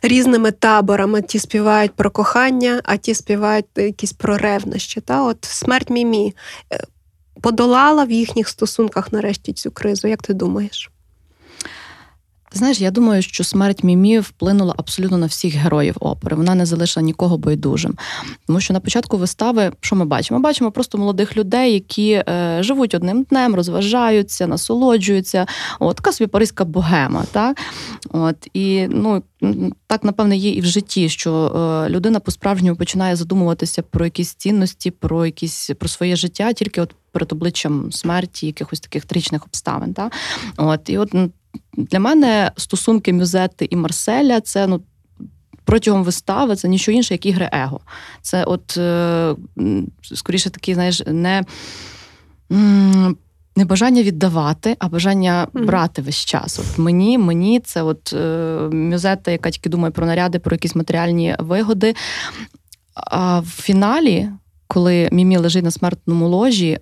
різними 0.02 0.50
таборами. 0.52 1.22
Ті 1.22 1.38
співають 1.38 1.92
про 1.92 2.10
кохання, 2.10 2.80
а 2.84 2.96
ті 2.96 3.14
співають 3.14 3.66
якісь 3.76 4.12
про 4.12 4.38
ревнощі. 4.38 5.00
Та 5.00 5.22
от 5.22 5.44
смерть 5.44 5.90
Мімі 5.90 6.34
е, 6.72 6.80
подолала 7.42 8.04
в 8.04 8.10
їхніх 8.10 8.48
стосунках 8.48 9.12
нарешті 9.12 9.52
цю 9.52 9.70
кризу. 9.70 10.08
Як 10.08 10.22
ти 10.22 10.34
думаєш? 10.34 10.90
Знаєш, 12.56 12.80
я 12.80 12.90
думаю, 12.90 13.22
що 13.22 13.44
смерть 13.44 13.84
Мімі 13.84 14.18
вплинула 14.18 14.74
абсолютно 14.76 15.18
на 15.18 15.26
всіх 15.26 15.54
героїв 15.54 15.96
опери. 16.00 16.36
Вона 16.36 16.54
не 16.54 16.66
залишила 16.66 17.04
нікого 17.04 17.38
байдужим. 17.38 17.94
Тому 18.46 18.60
що 18.60 18.74
на 18.74 18.80
початку 18.80 19.16
вистави, 19.16 19.72
що 19.80 19.96
ми 19.96 20.04
бачимо? 20.04 20.38
Ми 20.38 20.42
бачимо 20.42 20.70
просто 20.70 20.98
молодих 20.98 21.36
людей, 21.36 21.72
які 21.72 22.10
е, 22.12 22.58
живуть 22.60 22.94
одним 22.94 23.22
днем, 23.22 23.54
розважаються, 23.54 24.46
насолоджуються. 24.46 25.46
От 25.80 25.96
така 25.96 26.12
собі 26.12 26.28
паризька 26.28 26.64
богема. 26.64 27.24
Так? 27.32 27.60
От, 28.10 28.48
і 28.54 28.86
ну, 28.90 29.22
так, 29.86 30.04
напевне, 30.04 30.36
є 30.36 30.50
і 30.50 30.60
в 30.60 30.64
житті, 30.64 31.08
що 31.08 31.32
е, 31.46 31.90
людина 31.90 32.20
по-справжньому 32.20 32.76
починає 32.76 33.16
задумуватися 33.16 33.82
про 33.82 34.04
якісь 34.04 34.34
цінності, 34.34 34.90
про 34.90 35.26
якісь 35.26 35.70
про 35.78 35.88
своє 35.88 36.16
життя, 36.16 36.52
тільки 36.52 36.80
от 36.80 36.94
перед 37.12 37.32
обличчям 37.32 37.92
смерті, 37.92 38.46
якихось 38.46 38.80
таких 38.80 39.04
трічних 39.04 39.44
обставин. 39.44 39.94
Так? 39.94 40.12
От, 40.56 40.88
і 40.88 40.98
от 40.98 41.14
для 41.76 41.98
мене 41.98 42.52
стосунки 42.56 43.12
Мюзетти 43.12 43.68
і 43.70 43.76
Марселя 43.76 44.40
це 44.40 44.66
ну. 44.66 44.80
Протягом 45.66 46.04
вистави 46.04 46.56
це 46.56 46.68
нічого 46.68 46.96
інше, 46.96 47.14
як 47.14 47.26
ігри 47.26 47.50
его. 47.52 47.80
Це, 48.22 48.44
от 48.44 48.76
е, 48.76 49.34
скоріше 50.02 50.50
такі, 50.50 50.74
знаєш, 50.74 51.02
не, 51.06 51.44
не 53.56 53.64
бажання 53.64 54.02
віддавати, 54.02 54.76
а 54.78 54.88
бажання 54.88 55.48
брати 55.52 56.02
весь 56.02 56.24
час. 56.24 56.58
От 56.58 56.78
мені, 56.78 57.18
мені 57.18 57.60
це 57.60 57.82
от 57.82 58.12
е, 58.12 58.58
Мюзетта, 58.72 59.30
яка 59.30 59.50
тільки 59.50 59.70
думає 59.70 59.90
про 59.90 60.06
наряди, 60.06 60.38
про 60.38 60.54
якісь 60.54 60.74
матеріальні 60.74 61.36
вигоди. 61.38 61.94
А 62.94 63.40
в 63.40 63.46
фіналі, 63.46 64.30
коли 64.66 65.08
Мімі 65.12 65.36
лежить 65.36 65.64
на 65.64 65.70
смертному 65.70 66.28
ложі, 66.28 66.78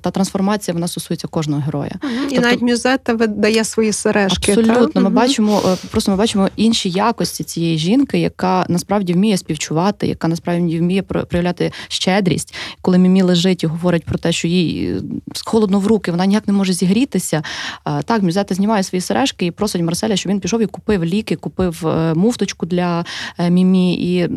та 0.00 0.10
трансформація 0.10 0.74
вона 0.74 0.88
стосується 0.88 1.28
кожного 1.28 1.62
героя. 1.62 1.92
І 2.02 2.06
Тобто- 2.28 2.40
навіть 2.40 2.62
Мюзета 2.62 3.14
видає 3.14 3.64
свої 3.64 3.92
сережки. 3.92 4.52
Абсолютно, 4.52 4.86
та? 4.86 5.00
ми 5.00 5.06
Мгм. 5.06 5.14
бачимо 5.14 5.62
е, 5.66 5.76
просто 5.90 6.10
ми 6.10 6.16
бачимо 6.16 6.48
інші 6.56 6.90
якості 6.90 7.44
цієї 7.44 7.78
жінки, 7.78 8.18
яка 8.18 8.66
насправді 8.68 9.12
вміє 9.12 9.36
співчувати, 9.38 10.06
яка 10.06 10.28
насправді 10.28 10.78
вміє 10.78 11.02
про- 11.02 11.26
проявляти 11.26 11.72
щедрість. 11.88 12.54
Коли 12.82 12.98
Мімі 12.98 13.22
лежить 13.22 13.64
і 13.64 13.66
говорить 13.66 14.04
про 14.04 14.18
те, 14.18 14.32
що 14.32 14.48
їй 14.48 14.86
е, 14.90 15.00
холодно 15.44 15.78
в 15.80 15.86
руки, 15.86 16.10
вона 16.10 16.26
ніяк 16.26 16.46
не 16.48 16.52
може 16.54 16.72
зігрітися. 16.72 17.42
е, 17.86 18.02
Так, 18.02 18.22
Мюзета 18.22 18.54
знімає 18.54 18.82
свої 18.82 19.00
сережки 19.00 19.46
і 19.46 19.50
просить 19.50 19.82
Марселя, 19.82 20.16
щоб 20.16 20.32
він 20.32 20.40
пішов 20.40 20.60
і 20.62 20.66
купив 20.66 21.04
ліки, 21.04 21.36
купив 21.36 21.86
е, 21.86 22.14
муфточку 22.14 22.66
для 22.66 23.04
е, 23.38 23.50
Мімі. 23.50 23.94
І, 23.94 24.28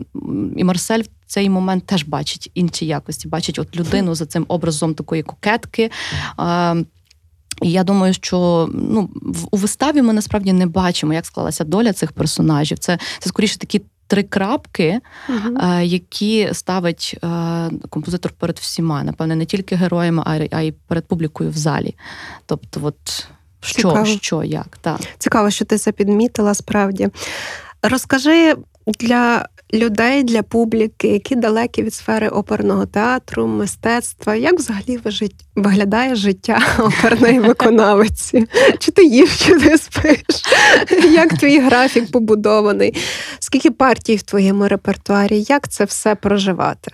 і 0.58 0.64
Марсель 0.64 1.02
цей 1.28 1.50
момент 1.50 1.86
теж 1.86 2.04
бачить 2.04 2.52
інші 2.54 2.86
якості, 2.86 3.28
бачить 3.28 3.60
от 3.60 3.76
людину 3.76 4.16
за 4.16 4.26
цим 4.26 4.46
образом 4.48 4.94
такої 4.94 5.24
кокетки. 5.24 5.92
Е, 6.40 6.76
і 7.62 7.72
я 7.72 7.84
думаю, 7.84 8.14
що 8.14 8.70
ну, 8.74 9.10
в- 9.16 9.48
у 9.52 9.58
виставі 9.58 10.02
ми 10.02 10.14
насправді 10.14 10.54
не 10.54 10.66
бачимо, 10.66 11.14
як 11.14 11.26
склалася 11.26 11.64
доля 11.64 11.94
цих 11.94 12.12
персонажів. 12.12 12.80
Це, 12.80 13.00
це 13.20 13.30
скоріше 13.30 13.58
такі 13.58 13.82
три 14.08 14.24
крапки, 14.24 15.00
е, 15.30 15.86
які 15.86 16.50
ставить 16.54 17.16
е, 17.24 17.28
композитор 17.90 18.32
перед 18.32 18.60
всіма, 18.60 19.04
напевне, 19.04 19.36
не 19.36 19.46
тільки 19.46 19.76
героями, 19.76 20.24
а 20.52 20.62
й 20.62 20.72
перед 20.72 21.08
публікою 21.08 21.50
в 21.50 21.58
залі. 21.58 21.96
Тобто, 22.46 22.80
от 22.84 23.28
що, 23.62 23.76
Цікаво. 23.76 24.06
що, 24.06 24.44
як, 24.44 24.78
так. 24.82 25.00
Цікаво, 25.18 25.50
що 25.50 25.66
ти 25.66 25.78
це 25.78 25.92
підмітила 25.92 26.54
справді. 26.54 27.10
Розкажи 27.82 28.56
для 29.00 29.46
людей, 29.74 30.24
для 30.24 30.44
публіки, 30.44 31.08
які 31.08 31.36
далекі 31.36 31.84
від 31.84 31.94
сфери 31.94 32.30
оперного 32.30 32.86
театру, 32.86 33.48
мистецтва, 33.48 34.36
як 34.36 34.60
взагалі 34.60 35.00
виглядає 35.56 36.16
життя 36.16 36.60
оперної 36.80 37.40
виконавиці? 37.40 38.48
Чи 38.80 38.92
ти 38.92 39.06
їв, 39.06 39.38
чи 39.38 39.60
ти 39.60 39.78
спиш? 39.78 40.24
Як 41.12 41.38
твій 41.38 41.60
графік 41.60 42.12
побудований? 42.12 42.96
Скільки 43.40 43.72
партій 43.72 44.16
в 44.16 44.22
твоєму 44.22 44.68
репертуарі? 44.68 45.46
Як 45.48 45.68
це 45.70 45.86
все 45.86 46.16
проживати? 46.16 46.92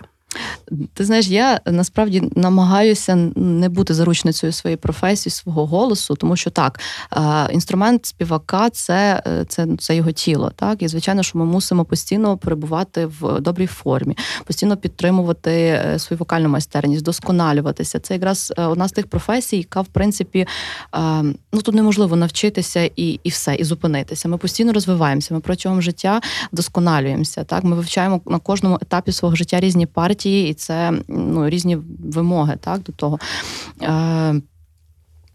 Ти 0.94 1.04
знаєш, 1.04 1.28
я 1.28 1.60
насправді 1.66 2.22
намагаюся 2.36 3.16
не 3.36 3.68
бути 3.68 3.94
заручницею 3.94 4.52
своєї 4.52 4.76
професії, 4.76 5.30
свого 5.30 5.66
голосу, 5.66 6.14
тому 6.14 6.36
що 6.36 6.50
так, 6.50 6.80
е, 7.16 7.48
інструмент 7.52 8.06
співака 8.06 8.70
це, 8.70 9.22
е, 9.26 9.44
це, 9.48 9.66
це 9.78 9.96
його 9.96 10.12
тіло. 10.12 10.52
Так, 10.56 10.82
і 10.82 10.88
звичайно, 10.88 11.22
що 11.22 11.38
ми 11.38 11.44
мусимо 11.44 11.84
постійно 11.84 12.36
перебувати 12.36 13.06
в 13.06 13.40
добрій 13.40 13.66
формі, 13.66 14.16
постійно 14.44 14.76
підтримувати 14.76 15.50
е, 15.50 15.98
свою 15.98 16.18
вокальну 16.18 16.48
майстерність, 16.48 17.02
вдосконалюватися. 17.02 18.00
Це 18.00 18.14
якраз 18.14 18.52
одна 18.56 18.88
з 18.88 18.92
тих 18.92 19.06
професій, 19.06 19.56
яка 19.56 19.80
в 19.80 19.86
принципі 19.86 20.46
ну 21.52 21.62
тут 21.62 21.74
неможливо 21.74 22.16
навчитися 22.16 22.90
і, 22.96 23.20
і 23.24 23.28
все, 23.28 23.54
і 23.54 23.64
зупинитися. 23.64 24.28
Ми 24.28 24.38
постійно 24.38 24.72
розвиваємося. 24.72 25.34
Ми 25.34 25.40
протягом 25.40 25.82
життя 25.82 26.20
вдосконалюємося. 26.52 27.44
Так, 27.44 27.64
ми 27.64 27.76
вивчаємо 27.76 28.20
на 28.26 28.38
кожному 28.38 28.78
етапі 28.82 29.12
свого 29.12 29.36
життя 29.36 29.60
різні 29.60 29.86
партії, 29.86 30.21
і 30.26 30.54
це 30.54 30.92
ну, 31.08 31.48
різні 31.48 31.78
вимоги 31.98 32.56
так, 32.60 32.82
до 32.82 32.92
того. 32.92 33.18
Е, 33.82 34.40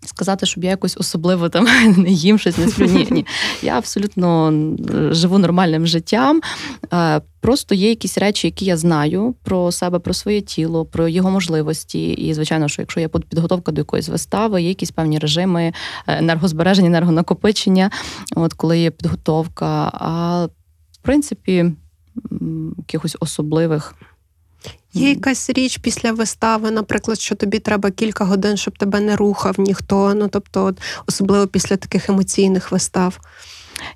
Сказати, 0.06 0.46
щоб 0.46 0.64
я 0.64 0.70
якось 0.70 0.98
особливо 0.98 1.50
там 1.50 1.68
не 1.98 2.10
їм 2.12 2.40
щось, 2.40 2.58
не 2.58 2.68
сплю. 2.68 2.86
Ні, 2.86 3.08
ні. 3.12 3.26
Я 3.62 3.78
абсолютно 3.78 4.54
живу 5.12 5.38
нормальним 5.38 5.88
життям. 5.88 6.42
Е, 6.94 7.22
Просто 7.42 7.76
є 7.76 7.90
якісь 7.90 8.18
речі, 8.18 8.48
які 8.48 8.66
я 8.66 8.78
знаю 8.78 9.36
про 9.44 9.72
себе, 9.72 10.00
про 10.00 10.14
своє 10.14 10.42
тіло, 10.42 10.86
про 10.86 11.08
його 11.08 11.32
можливості. 11.32 12.12
І, 12.12 12.34
звичайно, 12.34 12.68
що 12.68 12.82
якщо 12.82 13.00
є 13.00 13.08
підготовка 13.08 13.72
до 13.72 13.82
якоїсь 13.82 14.10
вистави, 14.10 14.62
є 14.62 14.68
якісь 14.68 14.92
певні 14.92 15.20
режими 15.20 15.64
е, 15.64 15.74
енергозбереження, 16.18 16.88
енергонакопичення, 16.88 17.92
от 18.36 18.54
коли 18.54 18.80
є 18.80 18.92
підготовка. 18.92 19.92
А 19.94 20.46
в 20.92 20.98
принципі, 21.02 21.72
якихось 22.78 23.18
особливих. 23.20 23.96
Є 24.98 25.10
якась 25.10 25.50
річ 25.50 25.78
після 25.78 26.12
вистави, 26.12 26.72
наприклад, 26.72 27.20
що 27.20 27.36
тобі 27.36 27.60
треба 27.60 27.92
кілька 27.92 28.26
годин, 28.26 28.58
щоб 28.58 28.78
тебе 28.78 29.00
не 29.00 29.16
рухав 29.16 29.60
ніхто. 29.60 30.14
Ну 30.14 30.28
тобто, 30.28 30.76
особливо 31.08 31.48
після 31.48 31.78
таких 31.78 32.10
емоційних 32.10 32.72
вистав. 32.72 33.20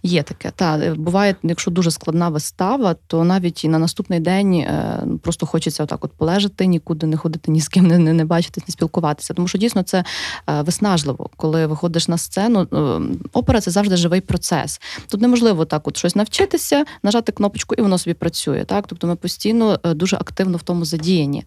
Є 0.03 0.23
таке. 0.23 0.51
Та 0.55 0.95
буває, 0.95 1.35
якщо 1.43 1.71
дуже 1.71 1.91
складна 1.91 2.29
вистава, 2.29 2.95
то 3.07 3.23
навіть 3.23 3.63
і 3.63 3.67
на 3.67 3.79
наступний 3.79 4.19
день 4.19 4.53
е, 4.53 5.03
просто 5.21 5.45
хочеться 5.45 5.83
отак 5.83 6.05
от 6.05 6.11
полежати, 6.11 6.65
нікуди 6.65 7.07
не 7.07 7.17
ходити, 7.17 7.51
ні 7.51 7.61
з 7.61 7.67
ким 7.67 7.87
не, 7.87 7.97
не, 7.97 8.13
не 8.13 8.25
бачитись, 8.25 8.67
не 8.67 8.71
спілкуватися. 8.71 9.33
Тому 9.33 9.47
що 9.47 9.57
дійсно 9.57 9.83
це 9.83 10.03
е, 10.49 10.61
виснажливо, 10.61 11.29
коли 11.37 11.67
виходиш 11.67 12.07
на 12.07 12.17
сцену. 12.17 12.67
Е, 12.73 13.01
Опера 13.33 13.61
це 13.61 13.71
завжди 13.71 13.97
живий 13.97 14.21
процес. 14.21 14.81
Тут 15.07 15.21
неможливо 15.21 15.65
так, 15.65 15.87
от 15.87 15.97
щось 15.97 16.15
навчитися, 16.15 16.85
нажати 17.03 17.31
кнопочку, 17.31 17.75
і 17.75 17.81
воно 17.81 17.97
собі 17.97 18.13
працює. 18.13 18.63
Так, 18.65 18.87
тобто 18.87 19.07
ми 19.07 19.15
постійно 19.15 19.79
е, 19.83 19.93
дуже 19.93 20.15
активно 20.15 20.57
в 20.57 20.63
тому 20.63 20.85
задіяні. 20.85 21.43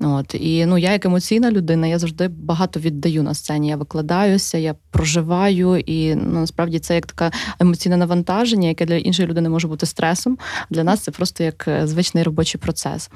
От 0.00 0.34
і 0.34 0.66
ну 0.66 0.78
я 0.78 0.92
як 0.92 1.04
емоційна 1.04 1.50
людина, 1.50 1.86
я 1.86 1.98
завжди 1.98 2.28
багато 2.28 2.80
віддаю 2.80 3.22
на 3.22 3.34
сцені. 3.34 3.68
Я 3.68 3.76
викладаюся, 3.76 4.58
я 4.58 4.74
проживаю, 4.90 5.78
і 5.78 6.14
ну 6.14 6.40
насправді 6.40 6.78
це 6.78 6.94
як 6.94 7.06
така 7.06 7.32
емоційне 7.78 7.96
навантаження, 7.96 8.68
яке 8.68 8.86
для 8.86 8.94
іншої 8.94 9.28
людини 9.28 9.48
може 9.48 9.68
бути 9.68 9.86
стресом. 9.86 10.38
Для 10.70 10.84
нас 10.84 11.00
це 11.00 11.10
просто 11.10 11.44
як 11.44 11.68
е, 11.68 11.86
звичний 11.86 12.24
робочий 12.24 12.60
процес. 12.60 13.10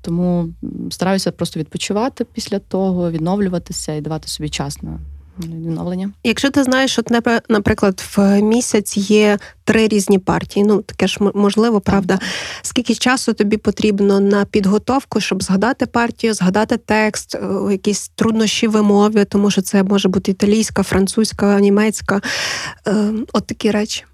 Тому 0.00 0.48
стараюся 0.90 1.32
просто 1.32 1.60
відпочивати 1.60 2.24
після 2.24 2.58
того, 2.58 3.10
відновлюватися 3.10 3.94
і 3.94 4.00
давати 4.00 4.28
собі 4.28 4.48
час 4.48 4.82
на 4.82 4.98
відновлення. 5.38 6.10
Якщо 6.24 6.50
ти 6.50 6.64
знаєш, 6.64 6.98
от 6.98 7.10
наприклад, 7.48 8.04
в 8.16 8.40
місяць 8.40 8.96
є 8.96 9.38
три 9.64 9.88
різні 9.88 10.18
партії, 10.18 10.66
ну 10.66 10.82
таке 10.82 11.06
ж 11.06 11.18
можливо, 11.34 11.80
правда. 11.80 12.18
Скільки 12.62 12.94
часу 12.94 13.32
тобі 13.32 13.56
потрібно 13.56 14.20
на 14.20 14.44
підготовку, 14.44 15.20
щоб 15.20 15.42
згадати 15.42 15.86
партію, 15.86 16.34
згадати 16.34 16.76
текст, 16.76 17.34
е, 17.34 17.38
якісь 17.70 18.08
труднощі 18.14 18.66
вимови, 18.66 19.24
тому 19.24 19.50
що 19.50 19.62
це 19.62 19.82
може 19.82 20.08
бути 20.08 20.30
італійська, 20.30 20.82
французька, 20.82 21.60
німецька, 21.60 22.20
е, 22.86 23.12
от 23.32 23.46
такі 23.46 23.70
речі. 23.70 24.04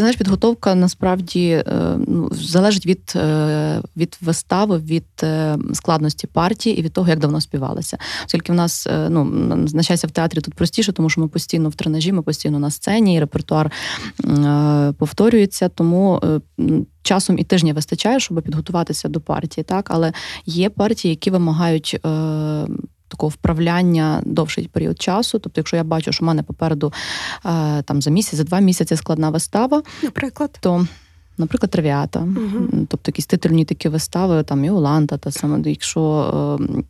Ти 0.00 0.02
знаєш, 0.02 0.16
підготовка 0.16 0.74
насправді 0.74 1.48
е, 1.48 1.64
ну, 2.06 2.28
залежить 2.32 2.86
від, 2.86 3.12
е, 3.16 3.82
від 3.96 4.18
вистави, 4.20 4.78
від 4.78 5.06
е, 5.22 5.58
складності 5.72 6.26
партії 6.26 6.78
і 6.78 6.82
від 6.82 6.92
того, 6.92 7.08
як 7.08 7.18
давно 7.18 7.40
співалися. 7.40 7.98
Оскільки 8.26 8.52
в 8.52 8.54
нас 8.54 8.88
ну, 9.08 9.24
на 9.74 9.82
щастя 9.82 10.08
в 10.08 10.10
театрі 10.10 10.40
тут 10.40 10.54
простіше, 10.54 10.92
тому 10.92 11.10
що 11.10 11.20
ми 11.20 11.28
постійно 11.28 11.68
в 11.68 11.74
тренажі, 11.74 12.12
ми 12.12 12.22
постійно 12.22 12.58
на 12.58 12.70
сцені, 12.70 13.14
і 13.14 13.20
репертуар 13.20 13.72
повторюється, 14.98 15.68
тому 15.68 16.20
часом 17.02 17.38
і 17.38 17.44
тижня 17.44 17.72
вистачає, 17.72 18.20
щоб 18.20 18.42
підготуватися 18.42 19.08
до 19.08 19.20
партії. 19.20 19.64
Так? 19.64 19.90
Але 19.90 20.12
є 20.46 20.70
партії, 20.70 21.10
які 21.10 21.30
вимагають. 21.30 22.00
Такого 23.10 23.30
вправляння 23.30 24.22
довший 24.24 24.68
період 24.68 25.02
часу. 25.02 25.38
Тобто, 25.38 25.60
якщо 25.60 25.76
я 25.76 25.84
бачу, 25.84 26.12
що 26.12 26.24
в 26.24 26.26
мене 26.26 26.42
попереду 26.42 26.92
е, 27.46 27.82
там 27.82 28.02
за 28.02 28.10
місяць, 28.10 28.34
за 28.34 28.44
два 28.44 28.60
місяці 28.60 28.96
складна 28.96 29.30
вистава, 29.30 29.82
Наприклад, 30.02 30.58
то, 30.60 30.86
наприклад, 31.40 31.70
травіата, 31.70 32.20
Мгм. 32.20 32.86
тобто 32.88 33.08
якісь 33.08 33.26
титульні 33.26 33.64
такі 33.64 33.88
вистави, 33.88 34.42
там 34.42 34.64
Іоланта, 34.64 35.16
та 35.16 35.30
саме, 35.30 35.70
якщо 35.70 36.02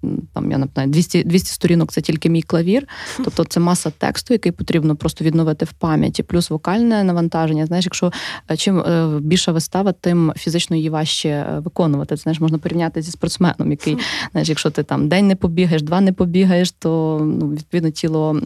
е, 0.03 0.07
там 0.35 0.51
я 0.51 0.59
напевно 0.59 0.93
200, 0.93 1.25
200 1.25 1.53
сторінок 1.53 1.93
це 1.93 2.01
тільки 2.01 2.29
мій 2.31 2.43
клавір, 2.43 2.89
тобто 3.25 3.45
це 3.45 3.61
маса 3.61 3.93
тексту, 3.99 4.35
який 4.35 4.53
потрібно 4.53 4.97
просто 4.97 5.25
відновити 5.25 5.65
в 5.65 5.73
пам'яті, 5.73 6.23
плюс 6.23 6.51
вокальне 6.51 7.05
навантаження. 7.05 7.67
Знаєш, 7.67 7.85
якщо 7.85 8.13
е, 8.51 8.57
чим 8.57 8.79
е, 8.79 9.19
більша 9.21 9.53
вистава, 9.53 9.93
тим 9.93 10.33
фізично 10.37 10.77
її 10.77 10.91
важче 10.91 11.47
виконувати. 11.65 12.17
Це 12.17 12.23
знаєш, 12.23 12.41
можна 12.41 12.59
порівняти 12.59 13.03
зі 13.03 13.11
спортсменом, 13.11 13.71
який 13.71 13.97
знаєш, 14.33 14.49
якщо 14.49 14.71
ти 14.71 14.83
там 14.83 15.09
день 15.09 15.27
не 15.27 15.37
побігаєш, 15.37 15.83
два 15.83 16.01
не 16.01 16.13
побігаєш, 16.13 16.71
то 16.71 17.21
ну, 17.41 17.51
відповідно 17.51 17.91
тіло 17.91 18.41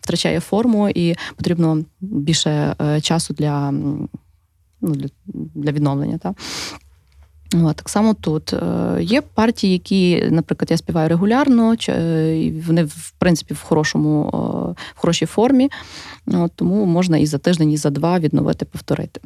втрачає 0.00 0.40
форму 0.40 0.88
і 0.88 1.14
потрібно 1.36 1.84
більше 2.00 2.74
часу 3.02 3.34
для, 3.34 3.72
ну, 4.80 4.94
для, 4.94 5.08
для 5.54 5.72
відновлення. 5.72 6.18
Так? 6.18 6.34
От, 7.54 7.76
так 7.76 7.88
само 7.88 8.14
тут 8.14 8.54
Е, 9.00 9.02
є 9.02 9.20
партії, 9.20 9.72
які, 9.72 10.28
наприклад, 10.30 10.70
я 10.70 10.76
співаю 10.76 11.08
регулярно, 11.08 11.74
е, 11.88 12.52
вони 12.66 12.84
в 12.84 13.10
принципі 13.18 13.54
в 13.54 13.62
хорошому 13.62 14.26
е, 14.26 14.80
в 14.96 15.00
хорошій 15.00 15.26
формі. 15.26 15.70
От, 16.26 16.52
тому 16.56 16.86
можна 16.86 17.18
і 17.18 17.26
за 17.26 17.38
тиждень, 17.38 17.72
і 17.72 17.76
за 17.76 17.90
два 17.90 18.18
відновити, 18.18 18.64
повторити. 18.64 19.20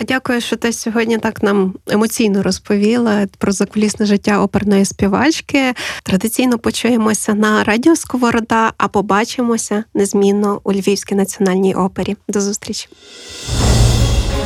Дякую, 0.00 0.40
що 0.40 0.56
ти 0.56 0.72
сьогодні 0.72 1.18
так 1.18 1.42
нам 1.42 1.74
емоційно 1.90 2.42
розповіла 2.42 3.26
про 3.38 3.52
закулісне 3.52 4.06
життя 4.06 4.42
оперної 4.42 4.84
співачки. 4.84 5.74
Традиційно 6.02 6.58
почуємося 6.58 7.34
на 7.34 7.64
радіо 7.64 7.96
Сковорода, 7.96 8.72
а 8.76 8.88
побачимося 8.88 9.84
незмінно 9.94 10.60
у 10.64 10.72
Львівській 10.72 11.14
національній 11.14 11.74
опері. 11.74 12.16
До 12.28 12.40
зустрічі. 12.40 12.88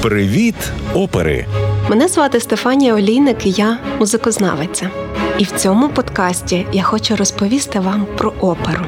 Привіт, 0.02 0.54
опери! 0.94 1.46
Мене 1.90 2.08
звати 2.08 2.40
Стефанія 2.40 2.94
Олійник, 2.94 3.46
і 3.46 3.50
я 3.50 3.78
музикознавиця. 3.98 4.90
І 5.38 5.44
в 5.44 5.50
цьому 5.50 5.88
подкасті 5.88 6.66
я 6.72 6.82
хочу 6.82 7.16
розповісти 7.16 7.80
вам 7.80 8.06
про 8.18 8.32
оперу. 8.40 8.84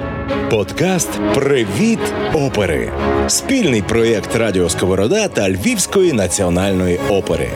Подкаст 0.50 1.10
Привіт, 1.34 1.98
опери! 2.32 2.92
Спільний 3.28 3.82
проєкт 3.82 4.36
Радіо 4.36 4.68
Сковорода 4.68 5.28
та 5.28 5.50
Львівської 5.50 6.12
національної 6.12 7.00
опери. 7.08 7.50